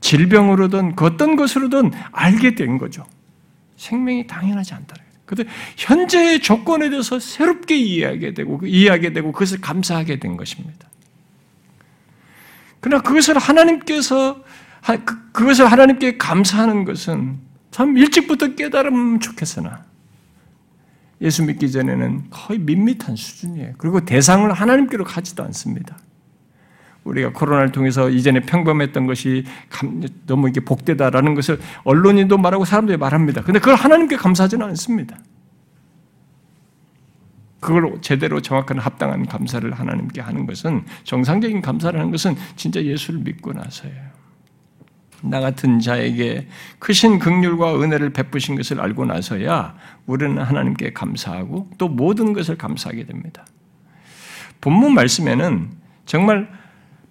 질병으로든 0.00 0.96
그 0.96 1.06
어떤 1.06 1.36
것으로든 1.36 1.92
알게 2.10 2.54
된 2.54 2.78
거죠. 2.78 3.06
생명이 3.76 4.26
당연하지 4.26 4.74
않다는 4.74 5.04
거예요. 5.04 5.12
근데 5.24 5.44
현재의 5.76 6.40
조건에 6.40 6.90
대해서 6.90 7.18
새롭게 7.18 7.76
이해하게 7.76 8.34
되고 8.34 8.60
이해하게 8.64 9.12
되고 9.12 9.32
그것을 9.32 9.60
감사하게 9.60 10.18
된 10.18 10.36
것입니다. 10.36 10.88
그러나 12.80 13.02
그것을 13.02 13.38
하나님께서 13.38 14.42
그, 15.04 15.30
그것을 15.30 15.70
하나님께 15.70 16.18
감사하는 16.18 16.84
것은 16.84 17.38
참 17.70 17.96
일찍부터 17.96 18.54
깨달으면 18.54 19.20
좋겠으나 19.20 19.84
예수 21.20 21.44
믿기 21.44 21.70
전에는 21.70 22.30
거의 22.30 22.58
밋밋한 22.58 23.14
수준이에요. 23.14 23.74
그리고 23.78 24.04
대상을 24.04 24.52
하나님께로 24.52 25.04
가지도 25.04 25.44
않습니다. 25.44 25.96
우리가 27.04 27.32
코로나를 27.32 27.72
통해서 27.72 28.08
이전에 28.08 28.40
평범했던 28.40 29.06
것이 29.06 29.44
너무 30.26 30.48
이게 30.48 30.60
복되다라는 30.60 31.34
것을 31.34 31.58
언론인도 31.84 32.38
말하고 32.38 32.64
사람들이 32.64 32.96
말합니다. 32.96 33.42
근데 33.42 33.58
그걸 33.58 33.74
하나님께 33.74 34.16
감사하지는 34.16 34.64
않습니다. 34.68 35.16
그걸 37.60 37.98
제대로 38.00 38.40
정확한 38.40 38.78
합당한 38.78 39.24
감사를 39.26 39.72
하나님께 39.72 40.20
하는 40.20 40.46
것은 40.46 40.84
정상적인 41.04 41.62
감사를 41.62 41.98
하는 41.98 42.10
것은 42.10 42.34
진짜 42.56 42.82
예수를 42.82 43.20
믿고 43.20 43.52
나서예요. 43.52 44.12
나 45.22 45.38
같은 45.38 45.78
자에게 45.78 46.48
크신 46.80 47.20
극률과 47.20 47.80
은혜를 47.80 48.10
베푸신 48.10 48.56
것을 48.56 48.80
알고 48.80 49.04
나서야 49.04 49.76
우리는 50.06 50.36
하나님께 50.42 50.92
감사하고 50.92 51.70
또 51.78 51.88
모든 51.88 52.32
것을 52.32 52.58
감사하게 52.58 53.06
됩니다. 53.06 53.46
본문 54.60 54.94
말씀에는 54.94 55.70
정말 56.04 56.50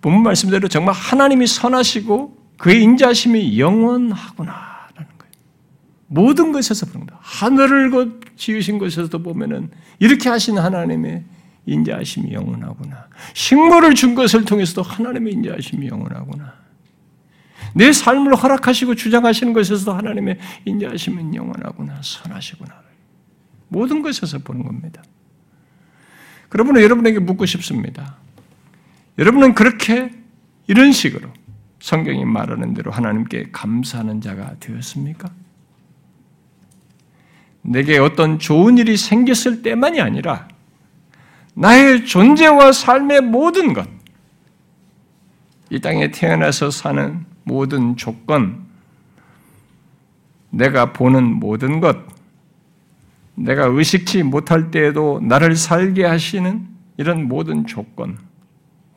본문 0.01 0.23
말씀대로 0.23 0.67
정말 0.67 0.93
하나님이 0.95 1.47
선하시고 1.47 2.37
그의 2.57 2.83
인자심이 2.83 3.59
영원하구나라는 3.59 5.07
거예요. 5.17 5.33
모든 6.07 6.51
것에서 6.51 6.85
보는다. 6.87 7.17
하늘을 7.21 8.19
지으신 8.35 8.77
것에서도 8.79 9.21
보면은 9.21 9.69
이렇게 9.99 10.29
하신 10.29 10.57
하나님의 10.57 11.23
인자하심이 11.65 12.33
영원하구나. 12.33 13.07
식물을 13.33 13.93
준 13.93 14.15
것을 14.15 14.45
통해서도 14.45 14.81
하나님의 14.81 15.33
인자하심이 15.33 15.87
영원하구나. 15.87 16.53
내 17.73 17.93
삶을 17.93 18.35
허락하시고 18.35 18.95
주장하시는 18.95 19.53
것에서도 19.53 19.93
하나님의 19.93 20.39
인자하심은 20.65 21.35
영원하구나, 21.35 22.01
선하시구나. 22.01 22.81
모든 23.67 24.01
것에서 24.01 24.39
보는 24.39 24.63
겁니다. 24.63 25.03
그러므로 26.49 26.83
여러분에게 26.83 27.19
묻고 27.19 27.45
싶습니다. 27.45 28.17
여러분은 29.17 29.53
그렇게 29.53 30.11
이런 30.67 30.91
식으로 30.91 31.29
성경이 31.79 32.25
말하는 32.25 32.73
대로 32.73 32.91
하나님께 32.91 33.49
감사하는 33.51 34.21
자가 34.21 34.55
되었습니까? 34.59 35.29
내게 37.63 37.97
어떤 37.97 38.39
좋은 38.39 38.77
일이 38.77 38.97
생겼을 38.97 39.61
때만이 39.61 40.01
아니라 40.01 40.47
나의 41.53 42.05
존재와 42.05 42.71
삶의 42.71 43.21
모든 43.21 43.73
것, 43.73 43.87
이 45.69 45.79
땅에 45.79 46.11
태어나서 46.11 46.71
사는 46.71 47.25
모든 47.43 47.97
조건, 47.97 48.65
내가 50.49 50.93
보는 50.93 51.23
모든 51.23 51.79
것, 51.79 51.97
내가 53.35 53.65
의식치 53.65 54.23
못할 54.23 54.71
때에도 54.71 55.19
나를 55.23 55.55
살게 55.55 56.05
하시는 56.05 56.67
이런 56.97 57.27
모든 57.27 57.65
조건, 57.65 58.17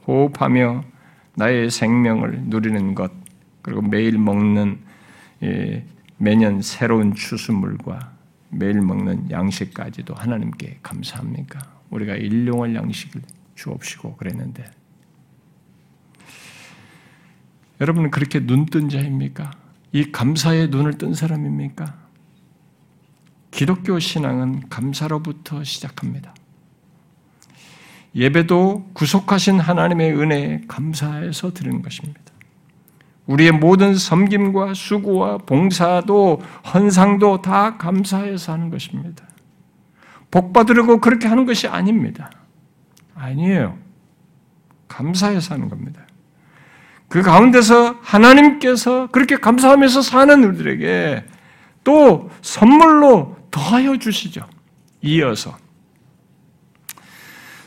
호흡하며 0.06 0.82
나의 1.36 1.70
생명을 1.70 2.42
누리는 2.44 2.94
것, 2.94 3.12
그리고 3.62 3.82
매일 3.82 4.18
먹는 4.18 4.78
매년 6.18 6.62
새로운 6.62 7.14
추수물과 7.14 8.12
매일 8.50 8.80
먹는 8.80 9.30
양식까지도 9.30 10.14
하나님께 10.14 10.78
감사합니까? 10.82 11.60
우리가 11.90 12.14
일용할 12.14 12.74
양식을 12.74 13.22
주옵시고 13.54 14.16
그랬는데 14.16 14.64
여러분은 17.80 18.10
그렇게 18.10 18.40
눈 18.46 18.66
뜬 18.66 18.88
자입니까? 18.88 19.50
이 19.92 20.10
감사의 20.12 20.68
눈을 20.68 20.98
뜬 20.98 21.14
사람입니까? 21.14 21.98
기독교 23.50 23.98
신앙은 23.98 24.68
감사로부터 24.68 25.62
시작합니다. 25.64 26.34
예배도 28.14 28.90
구속하신 28.92 29.58
하나님의 29.60 30.12
은혜에 30.12 30.60
감사해서 30.68 31.52
드리는 31.52 31.82
것입니다. 31.82 32.20
우리의 33.26 33.52
모든 33.52 33.94
섬김과 33.94 34.74
수고와 34.74 35.38
봉사도 35.38 36.42
헌상도 36.72 37.42
다 37.42 37.76
감사해서 37.76 38.52
하는 38.52 38.70
것입니다. 38.70 39.24
복 40.30 40.52
받으려고 40.52 41.00
그렇게 41.00 41.26
하는 41.26 41.46
것이 41.46 41.66
아닙니다. 41.66 42.30
아니에요. 43.14 43.78
감사해서 44.88 45.54
하는 45.54 45.68
겁니다. 45.68 46.02
그 47.08 47.22
가운데서 47.22 47.98
하나님께서 48.02 49.08
그렇게 49.08 49.36
감사하면서 49.36 50.02
사는 50.02 50.44
우리들에게 50.44 51.24
또 51.84 52.30
선물로 52.42 53.36
더하여 53.50 53.98
주시죠. 53.98 54.44
이어서. 55.02 55.56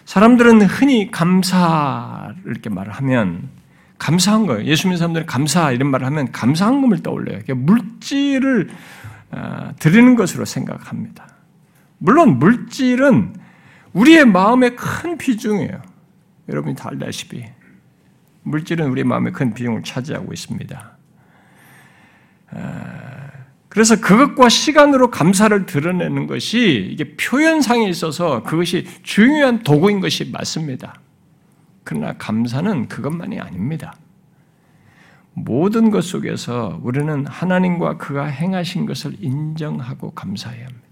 사람들은 0.07 0.61
흔히 0.61 1.11
감사를 1.11 2.37
이렇게 2.45 2.69
말을 2.69 2.93
하면 2.93 3.49
감사한 3.97 4.45
거예요. 4.45 4.63
예수 4.63 4.87
믿는 4.87 4.97
사람들은 4.97 5.25
감사 5.25 5.73
이런 5.73 5.91
말을 5.91 6.07
하면 6.07 6.31
감사한 6.31 6.81
것을 6.81 7.03
떠올려요. 7.03 7.41
물질을 7.53 8.69
아, 9.31 9.73
드리는 9.79 10.15
것으로 10.15 10.45
생각합니다. 10.45 11.27
물론 11.97 12.39
물질은 12.39 13.35
우리의 13.91 14.23
마음에 14.25 14.69
큰 14.69 15.17
비중이에요. 15.17 15.81
여러분이 16.47 16.77
다 16.77 16.87
알다시피 16.89 17.43
물질은 18.43 18.89
우리 18.89 19.03
마음에 19.03 19.31
큰 19.31 19.53
비중을 19.53 19.83
차지하고 19.83 20.31
있습니다. 20.31 20.97
아, 23.77 23.79
그래서 23.79 24.01
그것과 24.01 24.49
시간으로 24.49 25.11
감사를 25.11 25.67
드러내는 25.67 26.25
것이 26.25 26.89
이게 26.91 27.15
표현상에 27.15 27.87
있어서 27.87 28.41
그것이 28.41 28.87
중요한 29.03 29.61
도구인 29.61 29.99
것이 29.99 30.31
맞습니다. 30.31 30.99
그러나 31.83 32.13
감사는 32.13 32.87
그것만이 32.87 33.39
아닙니다. 33.39 33.93
모든 35.33 35.91
것 35.91 36.03
속에서 36.03 36.79
우리는 36.81 37.27
하나님과 37.27 37.97
그가 37.97 38.25
행하신 38.25 38.87
것을 38.87 39.13
인정하고 39.19 40.09
감사해야 40.11 40.65
합니다. 40.65 40.87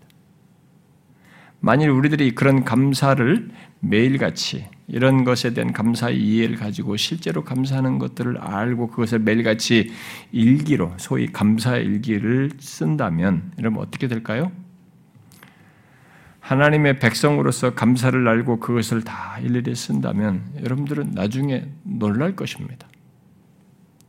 만일 1.59 1.89
우리들이 1.89 2.36
그런 2.36 2.63
감사를 2.63 3.49
매일같이 3.89 4.67
이런 4.88 5.23
것에 5.23 5.53
대한 5.53 5.73
감사의 5.73 6.19
이해를 6.19 6.57
가지고 6.57 6.95
실제로 6.97 7.43
감사하는 7.43 7.97
것들을 7.97 8.38
알고 8.38 8.88
그것을 8.88 9.19
매일같이 9.19 9.91
일기로 10.31 10.93
소위 10.97 11.27
감사의 11.27 11.86
일기를 11.86 12.51
쓴다면 12.59 13.53
여러분 13.59 13.81
어떻게 13.81 14.07
될까요? 14.07 14.51
하나님의 16.39 16.99
백성으로서 16.99 17.73
감사를 17.73 18.27
알고 18.27 18.59
그것을 18.59 19.03
다 19.03 19.39
일일이 19.39 19.73
쓴다면 19.73 20.43
여러분들은 20.63 21.11
나중에 21.15 21.65
놀랄 21.81 22.36
것입니다. 22.36 22.88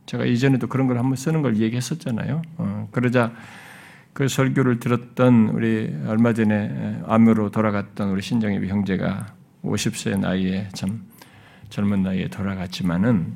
제가 0.05 0.25
이전에도 0.25 0.67
그런 0.67 0.85
걸 0.85 0.99
한번 0.99 1.15
쓰는 1.15 1.41
걸 1.41 1.57
얘기했었잖아요. 1.57 2.43
어, 2.57 2.87
그러자 2.91 3.33
그 4.13 4.27
설교를 4.27 4.79
들었던 4.79 5.49
우리 5.49 5.95
얼마 6.05 6.33
전에 6.33 7.01
암으로 7.05 7.49
돌아갔던 7.49 8.09
우리 8.09 8.21
신정엽 8.21 8.63
형제가 8.65 9.36
50세 9.67 10.19
나이에 10.19 10.69
참 10.73 11.05
젊은 11.69 12.03
나이에 12.03 12.27
돌아갔지만은 12.27 13.35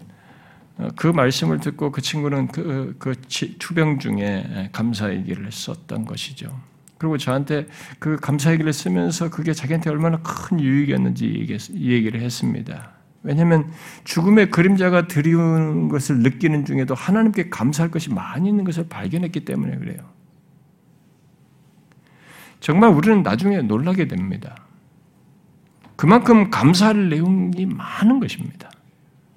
어, 0.77 0.87
그 0.95 1.07
말씀을 1.07 1.59
듣고 1.59 1.91
그 1.91 2.01
친구는 2.01 2.47
그, 2.47 2.95
그 2.97 3.15
투병 3.59 3.99
중에 3.99 4.69
감사 4.71 5.11
얘기를 5.13 5.51
썼던 5.51 6.05
것이죠. 6.05 6.59
그리고 6.97 7.17
저한테 7.17 7.67
그 7.99 8.15
감사 8.17 8.51
얘기를 8.51 8.71
쓰면서 8.71 9.29
그게 9.29 9.53
자기한테 9.53 9.89
얼마나 9.89 10.19
큰 10.21 10.59
유익이었는지 10.59 11.47
얘기를 11.73 12.21
했습니다. 12.21 12.91
왜냐하면 13.23 13.71
죽음의 14.03 14.49
그림자가 14.49 15.07
드리운 15.07 15.89
것을 15.89 16.19
느끼는 16.19 16.65
중에도 16.65 16.95
하나님께 16.95 17.49
감사할 17.49 17.91
것이 17.91 18.11
많이 18.11 18.49
있는 18.49 18.63
것을 18.63 18.87
발견했기 18.87 19.45
때문에 19.45 19.77
그래요. 19.77 19.99
정말 22.59 22.91
우리는 22.91 23.23
나중에 23.23 23.61
놀라게 23.61 24.07
됩니다. 24.07 24.55
그만큼 26.01 26.49
감사할 26.49 27.09
내용이 27.09 27.67
많은 27.67 28.19
것입니다. 28.19 28.71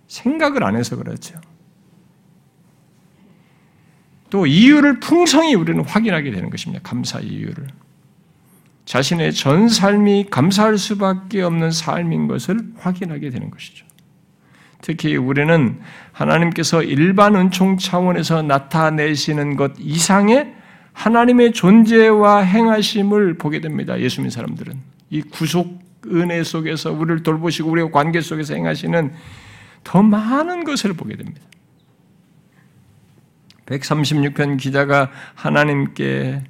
생각을 0.09 0.65
안 0.65 0.77
해서 0.77 0.97
그렇죠. 0.97 1.39
또 4.31 4.47
이유를 4.47 4.99
풍성히 4.99 5.55
우리는 5.57 5.85
확인하게 5.85 6.31
되는 6.31 6.49
것입니다. 6.49 6.83
감사 6.83 7.21
이유를. 7.21 7.67
자신의 8.87 9.35
전 9.35 9.69
삶이 9.69 10.29
감사할 10.31 10.79
수밖에 10.79 11.43
없는 11.43 11.71
삶인 11.71 12.29
것을 12.29 12.59
확인하게 12.79 13.29
되는 13.29 13.51
것이죠. 13.51 13.85
특히 14.81 15.17
우리는 15.17 15.79
하나님께서 16.12 16.83
일반 16.83 17.37
은총 17.37 17.77
차원에서 17.77 18.41
나타내시는 18.41 19.57
것 19.57 19.73
이상의 19.79 20.55
하나님의 20.95 21.53
존재와 21.53 22.39
행하심을 22.39 23.37
보게 23.37 23.61
됩니다. 23.61 24.01
예수 24.01 24.23
믿는 24.23 24.31
사람들은. 24.31 24.81
이 25.11 25.21
구속 25.21 25.85
은혜 26.09 26.42
속에서 26.42 26.92
우리를 26.92 27.22
돌보시고 27.22 27.70
우리의 27.70 27.92
관계 27.92 28.20
속에서 28.20 28.55
행하시는 28.55 29.12
더 29.84 30.02
많은 30.02 30.64
것을 30.64 30.94
보게 30.94 31.16
됩니다. 31.16 31.40
136편 33.66 34.59
기자가 34.59 35.11
하나님께 35.34 36.42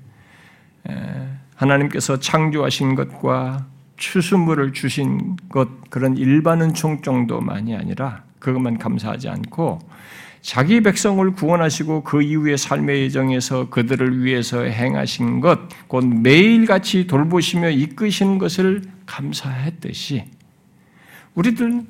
하나님께서 1.57 2.19
창조하신 2.19 2.95
것과 2.95 3.67
추수물을 3.97 4.73
주신 4.73 5.37
것 5.49 5.69
그런 5.91 6.17
일반 6.17 6.61
은 6.63 6.75
총 6.75 7.01
정도만이 7.03 7.77
아니라 7.77 8.25
그것만 8.41 8.79
감사하지 8.79 9.29
않고 9.29 9.79
자기 10.45 10.83
백성을 10.83 11.33
구원하시고 11.33 12.05
그 12.05 12.21
이후의 12.21 12.59
삶의 12.59 13.01
예정에서 13.05 13.71
그들을 13.71 14.23
위해서 14.23 14.63
행하신 14.63 15.41
것, 15.41 15.59
곧 15.89 16.05
매일같이 16.05 17.07
돌보시며 17.07 17.71
이끄시는 17.71 18.37
것을 18.37 18.83
감사했듯이 19.07 20.27
우리들 21.35 21.87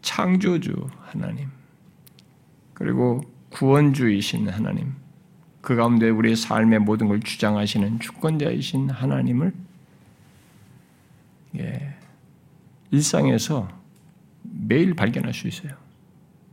창조주 0.00 0.88
하나님, 0.98 1.46
그리고 2.74 3.20
구원주이신 3.50 4.48
하나님, 4.48 4.92
그 5.60 5.76
가운데 5.76 6.10
우리의 6.10 6.34
삶의 6.34 6.80
모든 6.80 7.06
걸 7.06 7.20
주장하시는 7.20 8.00
주권자이신 8.00 8.90
하나님을 8.90 9.52
예, 11.60 11.94
일상에서 12.90 13.68
매일 14.42 14.94
발견할 14.94 15.32
수 15.32 15.46
있어요. 15.46 15.81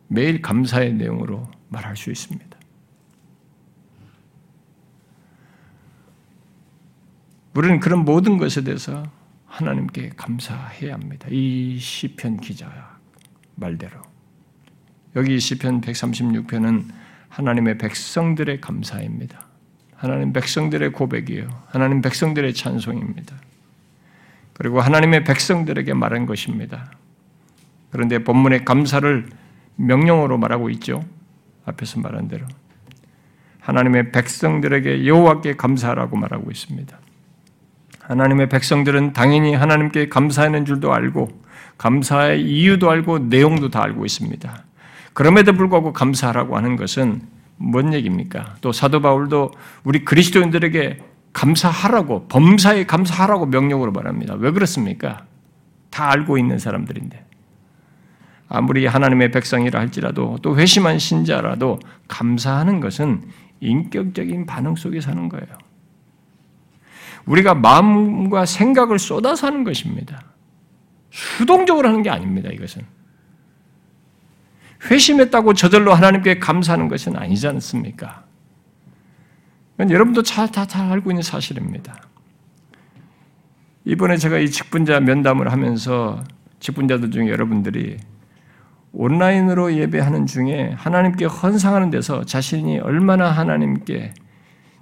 매일 0.09 0.41
감사의 0.41 0.93
내용으로 0.93 1.49
말할 1.69 1.95
수 1.95 2.11
있습니다. 2.11 2.57
우리는 7.55 7.79
그런 7.79 8.05
모든 8.05 8.37
것에 8.37 8.63
대해서 8.63 9.03
하나님께 9.45 10.11
감사해야 10.15 10.93
합니다. 10.93 11.27
이 11.29 11.77
시편 11.79 12.37
기자 12.37 12.97
말대로 13.55 14.01
여기 15.15 15.39
시편 15.39 15.81
136편은 15.81 16.85
하나님의 17.29 17.77
백성들의 17.77 18.61
감사입니다. 18.61 19.45
하나님 19.95 20.31
백성들의 20.33 20.91
고백이에요. 20.93 21.49
하나님 21.67 22.01
백성들의 22.01 22.53
찬송입니다. 22.53 23.35
그리고 24.53 24.81
하나님의 24.81 25.23
백성들에게 25.23 25.93
말한 25.93 26.25
것입니다. 26.25 26.91
그런데 27.91 28.23
본문의 28.23 28.65
감사를 28.65 29.27
명령어로 29.79 30.37
말하고 30.37 30.69
있죠. 30.71 31.03
앞에서 31.65 31.99
말한 31.99 32.27
대로 32.27 32.45
하나님의 33.61 34.11
백성들에게 34.11 35.05
여호와께 35.05 35.55
감사하라고 35.55 36.17
말하고 36.17 36.51
있습니다. 36.51 36.97
하나님의 38.01 38.49
백성들은 38.49 39.13
당연히 39.13 39.53
하나님께 39.53 40.09
감사하는 40.09 40.65
줄도 40.65 40.93
알고 40.93 41.29
감사의 41.77 42.41
이유도 42.41 42.89
알고 42.89 43.19
내용도 43.19 43.69
다 43.69 43.83
알고 43.83 44.05
있습니다. 44.05 44.63
그럼에도 45.13 45.53
불구하고 45.53 45.93
감사하라고 45.93 46.57
하는 46.57 46.75
것은 46.75 47.21
뭔 47.57 47.93
얘기입니까? 47.93 48.55
또 48.61 48.71
사도 48.71 49.01
바울도 49.01 49.51
우리 49.83 50.03
그리스도인들에게 50.05 51.03
감사하라고 51.33 52.27
범사에 52.27 52.85
감사하라고 52.85 53.45
명령으로 53.45 53.91
말합니다. 53.91 54.35
왜 54.35 54.51
그렇습니까? 54.51 55.25
다 55.89 56.11
알고 56.11 56.37
있는 56.37 56.57
사람들인데. 56.57 57.28
아무리 58.49 58.87
하나님의 58.87 59.31
백성이라 59.31 59.79
할지라도 59.79 60.37
또 60.41 60.57
회심한 60.57 60.97
신자라도 60.97 61.79
감사하는 62.07 62.79
것은 62.79 63.23
인격적인 63.59 64.47
반응 64.47 64.75
속에 64.75 64.99
사는 64.99 65.29
거예요. 65.29 65.47
우리가 67.25 67.53
마음과 67.53 68.45
생각을 68.45 68.97
쏟아서 68.97 69.47
하는 69.47 69.63
것입니다. 69.63 70.23
수동적으로 71.11 71.87
하는 71.87 72.01
게 72.01 72.09
아닙니다, 72.09 72.49
이것은. 72.49 72.81
회심했다고 74.89 75.53
저절로 75.53 75.93
하나님께 75.93 76.39
감사하는 76.39 76.87
것은 76.87 77.17
아니지 77.17 77.47
않습니까? 77.47 78.23
여러분도 79.79 80.23
다잘 80.23 80.91
알고 80.91 81.11
있는 81.11 81.21
사실입니다. 81.21 82.01
이번에 83.85 84.17
제가 84.17 84.39
이 84.39 84.49
직분자 84.49 84.99
면담을 85.01 85.51
하면서 85.51 86.23
직분자들 86.59 87.11
중에 87.11 87.29
여러분들이 87.29 87.97
온라인으로 88.91 89.75
예배하는 89.75 90.25
중에 90.25 90.71
하나님께 90.75 91.25
헌상하는 91.25 91.89
데서 91.89 92.23
자신이 92.23 92.79
얼마나 92.79 93.29
하나님께 93.29 94.13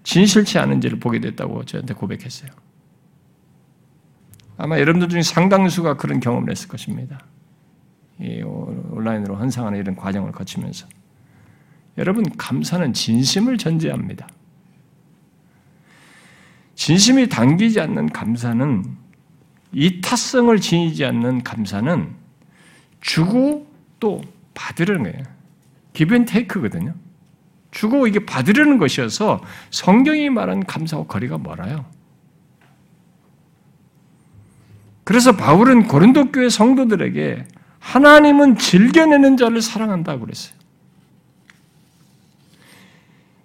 진실치 0.03 0.60
않은지를 0.60 0.99
보게 0.99 1.20
됐다고 1.20 1.66
저한테 1.66 1.93
고백했어요. 1.93 2.49
아마 4.58 4.80
여러분들 4.80 5.10
중에 5.10 5.22
상당수가 5.22 5.97
그런 5.97 6.20
경험을 6.20 6.49
했을 6.49 6.68
것입니다. 6.68 7.20
이 8.20 8.41
온라인으로 8.41 9.36
헌상하는 9.36 9.78
이런 9.78 9.95
과정을 9.95 10.32
거치면서. 10.32 10.88
여러분, 11.97 12.24
감사는 12.38 12.93
진심을 12.93 13.58
이타성을 19.74 20.60
지니지 20.60 21.05
않는 21.05 21.43
감사는 21.43 22.16
주고 23.01 23.66
또 23.99 24.21
받으려는 24.53 25.03
거예요. 25.03 25.23
기브 25.93 26.25
테이크거든요. 26.25 26.93
주고 27.71 28.07
이게 28.07 28.25
받으려는 28.25 28.77
것이어서 28.77 29.41
성경이 29.71 30.29
말한 30.29 30.65
감사와 30.65 31.05
거리가 31.05 31.37
멀어요. 31.37 31.85
그래서 35.03 35.35
바울은 35.35 35.87
고린도 35.87 36.31
교회 36.31 36.49
성도들에게 36.49 37.45
하나님은 37.79 38.57
즐겨내는 38.57 39.37
자를 39.37 39.61
사랑한다고 39.61 40.21
그랬어요. 40.21 40.57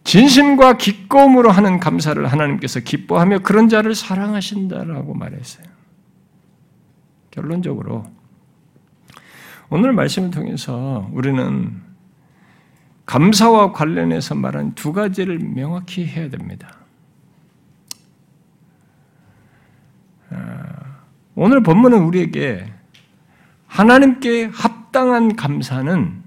진심과 0.05 0.77
기꺼움으로 0.79 1.51
하는 1.51 1.79
감사를 1.79 2.27
하나님께서 2.27 2.81
기뻐하며 2.81 3.41
그런 3.41 3.69
자를 3.69 3.95
사랑하신다라고 3.95 5.15
말했어요. 5.15 5.65
결론적으로 7.31 8.05
오늘 9.75 9.95
말씀을 9.95 10.31
통해서 10.31 11.09
우리는 11.15 11.81
감사와 13.07 13.73
관련해서 13.73 14.35
말한 14.35 14.75
두 14.75 14.93
가지를 14.93 15.39
명확히 15.39 16.07
해야 16.07 16.29
됩니다. 16.29 16.77
아, 20.29 20.99
오늘 21.35 21.63
본문은 21.63 22.03
우리에게 22.03 22.71
하나님께 23.67 24.51
합당한 24.53 25.37
감사는 25.37 26.23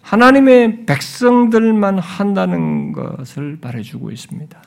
하나님의 0.00 0.86
백성들만 0.86 1.98
한다는 1.98 2.92
것을 2.92 3.58
말해주고 3.60 4.10
있습니다. 4.10 4.62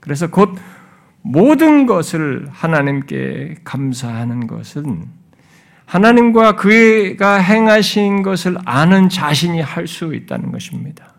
그래서 0.00 0.30
곧 0.30 0.56
모든 1.20 1.84
것을 1.84 2.48
하나님께 2.50 3.56
감사하는 3.64 4.46
것은 4.46 5.17
하나님과 5.88 6.56
그가 6.56 7.38
행하신 7.38 8.22
것을 8.22 8.58
아는 8.66 9.08
자신이 9.08 9.62
할 9.62 9.86
수 9.86 10.14
있다는 10.14 10.52
것입니다. 10.52 11.14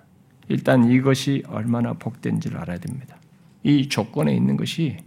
일단 0.47 0.91
이것이 0.91 1.43
얼마나 1.47 1.93
복된지를 1.93 2.59
알아야 2.59 2.77
됩니다. 2.77 3.17
이 3.63 3.89
조건에 3.89 4.31
있는 4.31 4.57
것이 4.57 4.97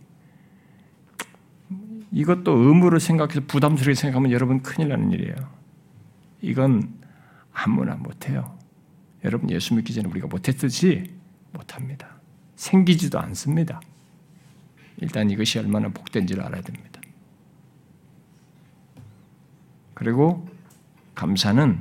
이것도 2.11 2.51
의무를 2.53 2.99
생각해서 2.99 3.41
부담스럽게 3.47 3.95
생각하면 3.95 4.33
여러분 4.33 4.63
큰일 4.63 4.89
나는 4.89 5.13
일이에요. 5.13 5.37
이건 6.41 6.93
아무나 7.53 7.95
못해요. 7.95 8.59
여러분 9.25 9.49
예수 9.51 9.75
믿기 9.75 9.95
전에 9.95 10.09
우리가 10.09 10.27
못했듯이 10.27 11.05
못합니다. 11.53 12.09
생기지도 12.57 13.21
않습니다. 13.21 13.81
일단 15.01 15.31
이것이 15.31 15.61
얼마나 15.61 15.89
복된지를 15.89 16.43
알아야 16.43 16.63
됩니다. 16.63 16.92
그리고 20.03 20.49
감사는 21.15 21.79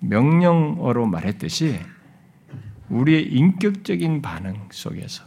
명령어로 0.00 1.06
말했듯이 1.06 1.80
우리의 2.90 3.32
인격적인 3.32 4.20
반응 4.20 4.68
속에서 4.70 5.24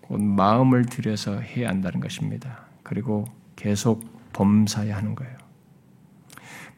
곧 0.00 0.22
마음을 0.22 0.86
들여서 0.86 1.40
해야 1.40 1.68
한다는 1.68 2.00
것입니다. 2.00 2.64
그리고 2.82 3.26
계속 3.56 4.32
범사해야 4.32 4.96
하는 4.96 5.14
거예요. 5.14 5.36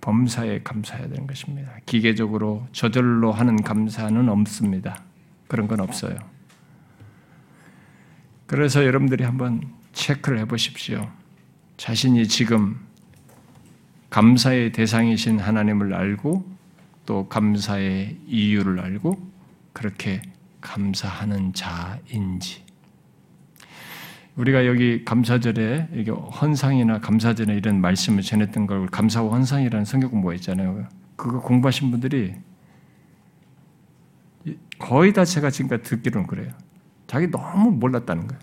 범사에 0.01 0.63
감사해야 0.65 1.11
되는 1.11 1.29
것입니다. 1.29 1.71
기계적으로 1.87 2.67
저절로 2.73 3.31
하는 3.31 3.63
감사는 3.63 4.29
없습니다. 4.29 5.05
그런 5.47 5.69
건 5.69 5.79
없어요. 5.79 6.17
그래서 8.47 8.85
여러분들이 8.85 9.23
한번 9.23 9.63
체크를 9.93 10.41
해 10.41 10.45
보십시오. 10.45 11.09
자신이 11.77 12.27
지금 12.27 12.86
감사의 14.11 14.73
대상이신 14.73 15.39
하나님을 15.39 15.95
알고 15.95 16.45
또 17.07 17.29
감사의 17.29 18.19
이유를 18.27 18.81
알고 18.81 19.19
그렇게 19.73 20.23
감사하는 20.61 21.53
자인지 21.53 22.65
우리가 24.37 24.67
여기 24.67 25.05
감사절에 25.05 25.89
이게 25.95 26.11
헌상이나 26.11 27.01
감사절에 27.01 27.57
이런 27.57 27.81
말씀을 27.81 28.23
전했던 28.23 28.67
걸 28.67 28.87
감사와 28.87 29.31
헌상이라는 29.33 29.85
성경 29.85 30.11
공부가 30.11 30.35
있잖아요. 30.35 30.87
그거 31.17 31.41
공부하신 31.41 31.91
분들이 31.91 32.35
거의 34.79 35.13
다 35.15 35.25
제가 35.25 35.51
지금까지 35.51 35.85
듣기로는 35.85 36.27
그래요. 36.27 36.53
자기 37.07 37.31
너무 37.31 37.71
몰랐다는 37.71 38.27
거예요. 38.27 38.41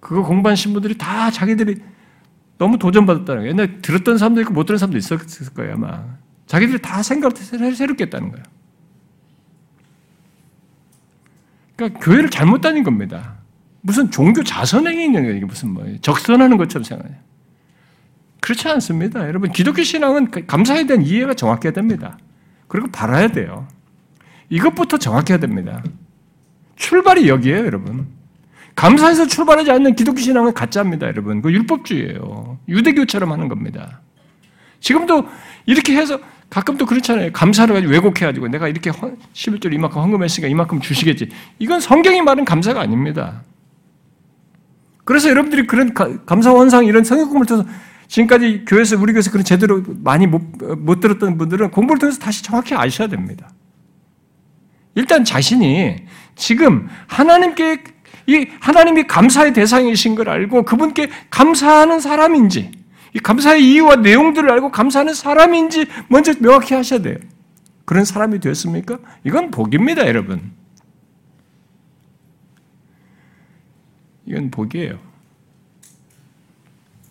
그거 0.00 0.22
공부하신 0.22 0.72
분들이 0.72 0.96
다 0.96 1.30
자기들이 1.30 1.82
너무 2.58 2.78
도전받았다는 2.78 3.42
거예요. 3.42 3.50
옛날에 3.50 3.80
들었던 3.80 4.18
사람도 4.18 4.40
있고 4.42 4.52
못 4.52 4.64
들은 4.64 4.78
사람도 4.78 4.98
있었을 4.98 5.54
거예요, 5.54 5.74
아마. 5.74 6.04
자기들이 6.46 6.82
다 6.82 7.02
생각을 7.02 7.74
새롭게 7.74 8.04
했다는 8.04 8.30
거예요. 8.30 8.44
그러니까 11.76 12.00
교회를 12.00 12.30
잘못 12.30 12.60
다닌 12.60 12.82
겁니다. 12.82 13.36
무슨 13.80 14.10
종교 14.10 14.42
자선행위 14.42 15.04
있는 15.04 15.22
거 15.22 15.30
이게 15.30 15.44
무슨 15.44 15.70
뭐 15.70 15.86
적선하는 16.02 16.56
것처럼 16.56 16.82
생각해요. 16.82 17.16
그렇지 18.40 18.68
않습니다. 18.68 19.26
여러분 19.28 19.52
기독교 19.52 19.82
신앙은 19.82 20.30
그 20.30 20.44
감사에 20.46 20.86
대한 20.86 21.02
이해가 21.02 21.34
정확해야 21.34 21.72
됩니다. 21.72 22.18
그리고 22.66 22.88
바라야 22.88 23.28
돼요. 23.28 23.68
이것부터 24.50 24.98
정확해야 24.98 25.38
됩니다. 25.38 25.82
출발이 26.76 27.28
여기에요, 27.28 27.58
여러분. 27.58 28.17
감사해서 28.78 29.26
출발하지 29.26 29.72
않는 29.72 29.96
기독교 29.96 30.20
신앙은 30.20 30.54
가짜입니다, 30.54 31.08
여러분. 31.08 31.42
그 31.42 31.50
율법주의예요. 31.50 32.60
유대교처럼 32.68 33.32
하는 33.32 33.48
겁니다. 33.48 34.02
지금도 34.78 35.26
이렇게 35.66 35.96
해서 35.96 36.20
가끔 36.48 36.76
또 36.76 36.86
그렇잖아요. 36.86 37.32
감사를 37.32 37.74
가지고 37.74 37.92
왜곡해가지고 37.92 38.46
내가 38.46 38.68
이렇게 38.68 38.92
11절 38.92 39.74
이만큼 39.74 40.00
헌금했으니까 40.00 40.48
이만큼 40.48 40.80
주시겠지. 40.80 41.28
이건 41.58 41.80
성경이 41.80 42.22
말은 42.22 42.44
감사가 42.44 42.80
아닙니다. 42.80 43.42
그래서 45.04 45.28
여러분들이 45.28 45.66
그런 45.66 45.92
감사 46.24 46.52
원상 46.52 46.84
이런 46.84 47.02
성경 47.02 47.30
공부를 47.30 47.46
통해서 47.46 47.68
지금까지 48.06 48.64
교회에서 48.64 48.96
우리 48.96 49.12
교회에서 49.12 49.32
그런 49.32 49.44
제대로 49.44 49.82
많이 50.04 50.28
못, 50.28 50.40
못 50.78 51.00
들었던 51.00 51.36
분들은 51.36 51.72
공부를 51.72 51.98
통해서 51.98 52.20
다시 52.20 52.44
정확히 52.44 52.76
아셔야 52.76 53.08
됩니다. 53.08 53.50
일단 54.94 55.24
자신이 55.24 55.96
지금 56.36 56.88
하나님께 57.08 57.97
이 58.28 58.46
하나님이 58.60 59.06
감사의 59.06 59.54
대상이신 59.54 60.14
걸 60.14 60.28
알고 60.28 60.64
그분께 60.64 61.08
감사하는 61.30 61.98
사람인지 61.98 62.70
이 63.14 63.18
감사의 63.18 63.64
이유와 63.64 63.96
내용들을 63.96 64.50
알고 64.52 64.70
감사하는 64.70 65.14
사람인지 65.14 65.86
먼저 66.08 66.34
명확히 66.34 66.74
하셔야 66.74 67.00
돼요. 67.00 67.16
그런 67.86 68.04
사람이 68.04 68.38
되었습니까? 68.40 68.98
이건 69.24 69.50
복입니다, 69.50 70.06
여러분. 70.06 70.52
이건 74.26 74.50
복이에요. 74.50 74.98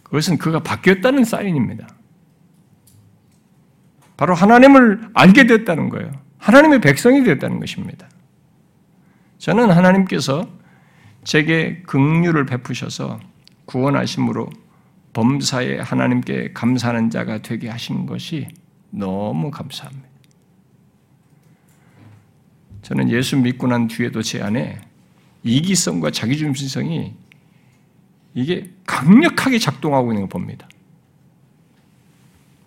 그것은 0.04 0.38
그가 0.38 0.60
바뀌었다는 0.62 1.24
사인입니다. 1.24 1.88
바로 4.18 4.36
하나님을 4.36 5.10
알게 5.16 5.48
됐다는 5.48 5.90
거예요. 5.90 6.12
하나님의 6.38 6.80
백성이 6.80 7.24
되었다는 7.24 7.60
것입니다. 7.60 8.08
저는 9.40 9.72
하나님께서 9.72 10.48
제게 11.28 11.82
긍휼을 11.86 12.46
베푸셔서 12.46 13.20
구원하심으로 13.66 14.50
범사에 15.12 15.78
하나님께 15.80 16.54
감사하는 16.54 17.10
자가 17.10 17.42
되게 17.42 17.68
하신 17.68 18.06
것이 18.06 18.48
너무 18.92 19.52
감사합니다. 19.52 20.08
저는 22.82 23.10
예수 23.10 23.36
믿고 23.36 23.68
난 23.68 23.90
뒤에도 23.90 24.22
제 24.22 24.42
안에 24.42 24.80
이기성과 25.44 26.12
자기중심성이 26.12 27.14
이게 28.34 28.72
강력하게 28.86 29.60
작동하고 29.60 30.14
있는 30.14 30.22
걸 30.22 30.30
봅니다. 30.30 30.70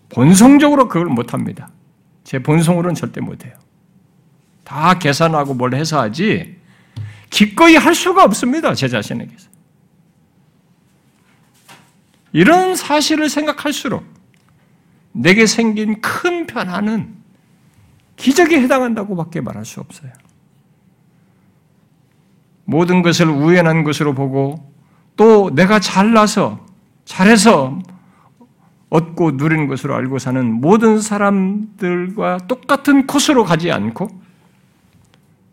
본성적으로 0.09 0.87
그걸 0.87 1.07
못합니다. 1.07 1.71
제 2.23 2.37
본성으로는 2.37 2.93
절대 2.93 3.21
못해요. 3.21 3.53
다 4.63 4.99
계산하고 4.99 5.55
뭘 5.55 5.73
해서 5.73 5.99
하지 5.99 6.60
기꺼이 7.31 7.75
할 7.75 7.95
수가 7.95 8.23
없습니다. 8.25 8.75
제 8.75 8.87
자신에게서. 8.87 9.49
이런 12.33 12.75
사실을 12.75 13.29
생각할수록 13.29 14.05
내게 15.13 15.45
생긴 15.47 15.99
큰 16.01 16.45
변화는 16.45 17.15
기적에 18.15 18.61
해당한다고 18.61 19.15
밖에 19.15 19.41
말할 19.41 19.65
수 19.65 19.79
없어요. 19.79 20.11
모든 22.65 23.01
것을 23.01 23.27
우연한 23.27 23.83
것으로 23.83 24.13
보고 24.13 24.71
또 25.17 25.53
내가 25.53 25.79
잘나서 25.79 26.65
잘해서 27.05 27.79
얻고 28.89 29.31
누리는 29.31 29.67
것으로 29.67 29.95
알고 29.95 30.19
사는 30.19 30.53
모든 30.53 31.01
사람들과 31.01 32.39
똑같은 32.47 33.07
코스로 33.07 33.43
가지 33.43 33.71
않고 33.71 34.09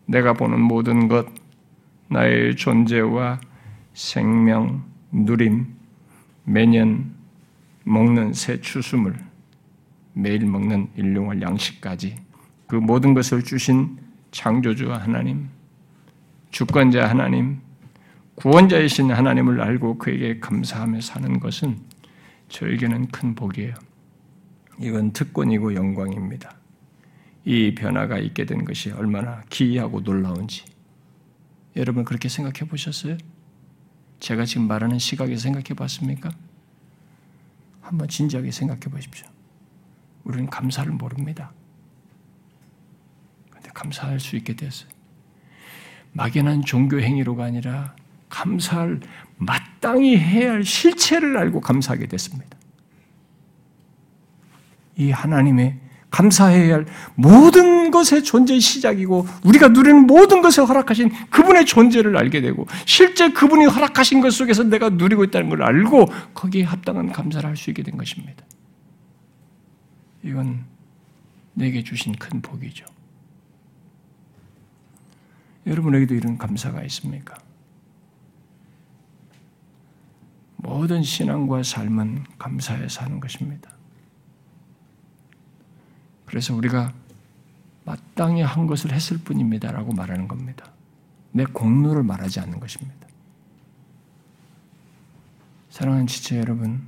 내가 0.05 0.33
보는 0.33 0.59
모든 0.59 1.07
것, 1.07 1.25
나의 2.09 2.55
존재와 2.55 3.39
생명, 3.93 4.83
누림, 5.11 5.67
매년 6.43 7.13
먹는 7.83 8.33
새 8.33 8.59
추수물, 8.61 9.15
매일 10.13 10.45
먹는 10.45 10.89
일용할 10.95 11.41
양식까지 11.41 12.17
그 12.67 12.75
모든 12.75 13.13
것을 13.13 13.43
주신 13.43 13.97
창조주 14.31 14.91
하나님, 14.91 15.49
주권자 16.51 17.07
하나님, 17.07 17.59
구원자이신 18.35 19.11
하나님을 19.11 19.61
알고 19.61 19.97
그에게 19.99 20.39
감사하며 20.39 21.01
사는 21.01 21.39
것은 21.39 21.77
저에게는 22.47 23.07
큰 23.07 23.35
복이에요. 23.35 23.75
이건 24.79 25.11
특권이고 25.11 25.75
영광입니다. 25.75 26.55
이 27.45 27.75
변화가 27.75 28.17
있게 28.19 28.45
된 28.45 28.65
것이 28.65 28.91
얼마나 28.91 29.41
기이하고 29.49 30.01
놀라운지 30.01 30.63
여러분 31.75 32.03
그렇게 32.03 32.29
생각해 32.29 32.69
보셨어요? 32.69 33.17
제가 34.19 34.45
지금 34.45 34.67
말하는 34.67 34.99
시각에서 34.99 35.41
생각해 35.41 35.75
봤습니까? 35.75 36.31
한번 37.81 38.07
진지하게 38.07 38.51
생각해 38.51 38.81
보십시오. 38.81 39.27
우리는 40.23 40.49
감사를 40.49 40.91
모릅니다. 40.91 41.51
근데 43.49 43.69
감사할 43.73 44.19
수 44.19 44.35
있게 44.35 44.55
됐어요. 44.55 44.89
막연한 46.11 46.63
종교 46.63 46.99
행위로가 46.99 47.45
아니라 47.45 47.95
감사할 48.29 48.99
마땅히 49.37 50.17
해야 50.17 50.51
할 50.51 50.63
실체를 50.63 51.37
알고 51.37 51.61
감사하게 51.61 52.07
됐습니다. 52.07 52.57
이 54.97 55.11
하나님의 55.11 55.79
감사해야 56.11 56.75
할 56.75 56.85
모든 57.15 57.91
것의 57.91 58.23
존재의 58.23 58.59
시작이고 58.59 59.27
우리가 59.43 59.69
누리는 59.69 60.07
모든 60.07 60.41
것을 60.41 60.67
허락하신 60.67 61.11
그분의 61.29 61.65
존재를 61.65 62.17
알게 62.17 62.41
되고 62.41 62.65
실제 62.85 63.29
그분이 63.31 63.65
허락하신 63.65 64.21
것 64.21 64.31
속에서 64.31 64.63
내가 64.63 64.89
누리고 64.89 65.23
있다는 65.23 65.49
걸 65.49 65.63
알고 65.63 66.07
거기에 66.33 66.63
합당한 66.63 67.11
감사를 67.11 67.47
할 67.47 67.55
수 67.55 67.69
있게 67.69 67.83
된 67.83 67.97
것입니다. 67.97 68.43
이건 70.23 70.65
내게 71.53 71.83
주신 71.83 72.13
큰 72.15 72.41
복이죠. 72.41 72.85
여러분에게도 75.67 76.15
이런 76.15 76.37
감사가 76.37 76.83
있습니까? 76.83 77.37
모든 80.55 81.03
신앙과 81.03 81.63
삶은 81.63 82.23
감사에 82.37 82.87
사는 82.87 83.19
것입니다. 83.19 83.78
그래서 86.29 86.53
우리가 86.53 86.93
마땅히 87.85 88.43
한 88.43 88.67
것을 88.67 88.93
했을 88.93 89.17
뿐입니다라고 89.17 89.93
말하는 89.93 90.27
겁니다. 90.27 90.71
내 91.31 91.43
공로를 91.43 92.03
말하지 92.03 92.39
않는 92.39 92.59
것입니다. 92.59 93.07
사랑하는 95.71 96.05
지체 96.05 96.37
여러분, 96.37 96.87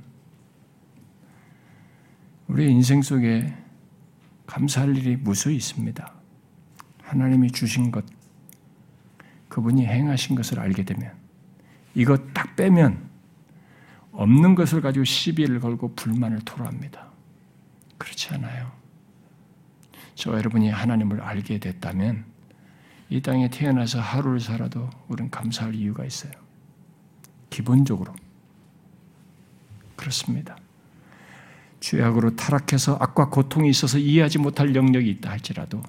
우리 2.46 2.70
인생 2.70 3.02
속에 3.02 3.52
감사할 4.46 4.96
일이 4.96 5.16
무수히 5.16 5.56
있습니다. 5.56 6.12
하나님이 7.02 7.50
주신 7.50 7.90
것, 7.90 8.04
그분이 9.48 9.84
행하신 9.84 10.36
것을 10.36 10.60
알게 10.60 10.84
되면, 10.84 11.12
이것 11.96 12.32
딱 12.32 12.54
빼면 12.54 13.10
없는 14.12 14.54
것을 14.54 14.80
가지고 14.80 15.04
시비를 15.04 15.58
걸고 15.58 15.96
불만을 15.96 16.42
토로합니다. 16.44 17.08
그렇지 17.98 18.32
않아요. 18.34 18.81
저와 20.14 20.38
여러분이 20.38 20.70
하나님을 20.70 21.20
알게 21.20 21.58
됐다면 21.58 22.24
이 23.08 23.20
땅에 23.20 23.48
태어나서 23.48 24.00
하루를 24.00 24.40
살아도 24.40 24.88
우리는 25.08 25.30
감사할 25.30 25.74
이유가 25.74 26.04
있어요. 26.04 26.32
기본적으로 27.50 28.14
그렇습니다. 29.96 30.56
죄악으로 31.80 32.36
타락해서 32.36 32.96
악과 33.00 33.28
고통이 33.28 33.68
있어서 33.68 33.98
이해하지 33.98 34.38
못할 34.38 34.74
영역이 34.74 35.10
있다 35.10 35.30
할지라도 35.30 35.82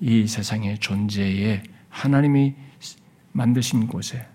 이 0.00 0.26
세상의 0.26 0.78
존재에 0.78 1.62
하나님이 1.88 2.54
만드신 3.32 3.86
곳에 3.86 4.26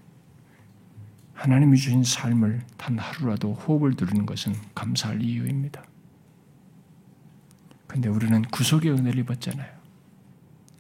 하나님이 1.34 1.78
주신 1.78 2.04
삶을 2.04 2.62
단 2.78 3.00
하루라도 3.00 3.54
호흡을 3.54 3.96
누리는 4.00 4.26
것은 4.26 4.54
감사할 4.76 5.22
이유입니다. 5.22 5.84
근데 7.92 8.08
우리는 8.08 8.42
구속의 8.44 8.90
은혜를 8.90 9.20
입었잖아요. 9.20 9.70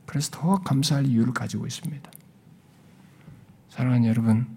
그래서 0.05 0.31
더 0.31 0.61
감사할 0.61 1.07
이유를 1.07 1.33
가지고 1.33 1.67
있습니다. 1.67 2.09
사랑하는 3.67 4.05
여러분, 4.07 4.47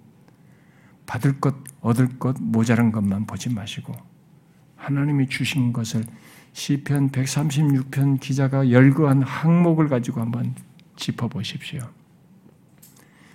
받을 1.05 1.40
것, 1.40 1.57
얻을 1.80 2.20
것, 2.20 2.36
모자란 2.40 2.92
것만 2.92 3.26
보지 3.26 3.48
마시고 3.52 3.92
하나님이 4.76 5.28
주신 5.28 5.72
것을 5.72 6.05
시편 6.52 7.11
136편 7.11 8.20
기자가 8.20 8.70
열거한 8.70 9.22
항목을 9.24 9.88
가지고 9.88 10.20
한번 10.20 10.55
짚어 10.94 11.26
보십시오. 11.26 11.80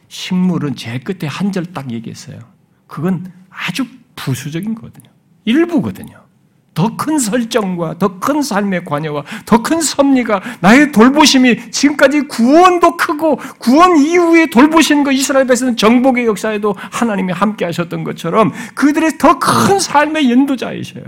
식물은 0.07 0.77
제일 0.77 1.03
끝에 1.03 1.27
한 1.27 1.51
절 1.51 1.65
딱 1.73 1.91
얘기했어요. 1.91 2.39
그건 2.87 3.33
아주 3.49 3.85
부수적인 4.15 4.75
거거든요. 4.75 5.11
일부거든요. 5.43 6.25
더 6.73 6.95
큰 6.95 7.19
설정과 7.19 7.97
더 7.97 8.19
큰 8.19 8.41
삶의 8.41 8.85
관여와 8.85 9.23
더 9.45 9.61
큰 9.61 9.81
섭리가 9.81 10.41
나의 10.61 10.91
돌보심이 10.91 11.71
지금까지 11.71 12.21
구원도 12.21 12.95
크고 12.97 13.37
구원 13.57 13.97
이후에 13.97 14.49
돌보신 14.49 15.03
것 15.03 15.11
이스라엘 15.11 15.47
백성은 15.47 15.77
정복의 15.77 16.25
역사에도 16.25 16.75
하나님이 16.77 17.33
함께 17.33 17.65
하셨던 17.65 18.03
것처럼 18.03 18.51
그들의 18.75 19.17
더 19.17 19.39
큰 19.39 19.79
삶의 19.79 20.25
인도자이셔요. 20.25 21.03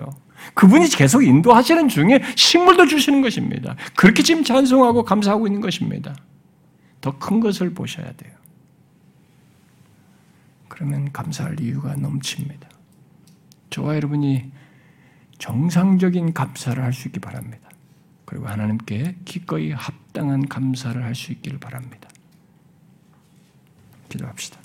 그분이 0.54 0.90
계속 0.90 1.24
인도하시는 1.24 1.88
중에 1.88 2.22
식물도 2.36 2.88
주시는 2.88 3.22
것입니다. 3.22 3.76
그렇게 3.96 4.24
지금 4.24 4.44
찬송하고 4.44 5.04
감사하고 5.04 5.48
있는 5.48 5.62
것입니다. 5.62 6.14
더 7.00 7.12
큰 7.18 7.40
것을 7.40 7.74
보셔야 7.74 8.06
돼요. 8.06 8.34
그러면 10.68 11.12
감사할 11.12 11.60
이유가 11.60 11.96
넘칩니다. 11.96 12.68
저와 13.70 13.96
여러분이 13.96 14.52
정상적인 15.42 16.34
감사를 16.34 16.82
할 16.82 16.94
수 16.94 17.08
있기 17.08 17.20
바랍니다. 17.20 17.68
그리고 18.26 18.48
하나님께 18.48 19.18
기꺼이 19.26 19.72
합당한 19.72 20.48
감사를 20.48 21.04
할 21.04 21.16
수 21.16 21.32
있기를 21.32 21.60
바랍니다. 21.60 22.08
기도합시다. 24.08 24.60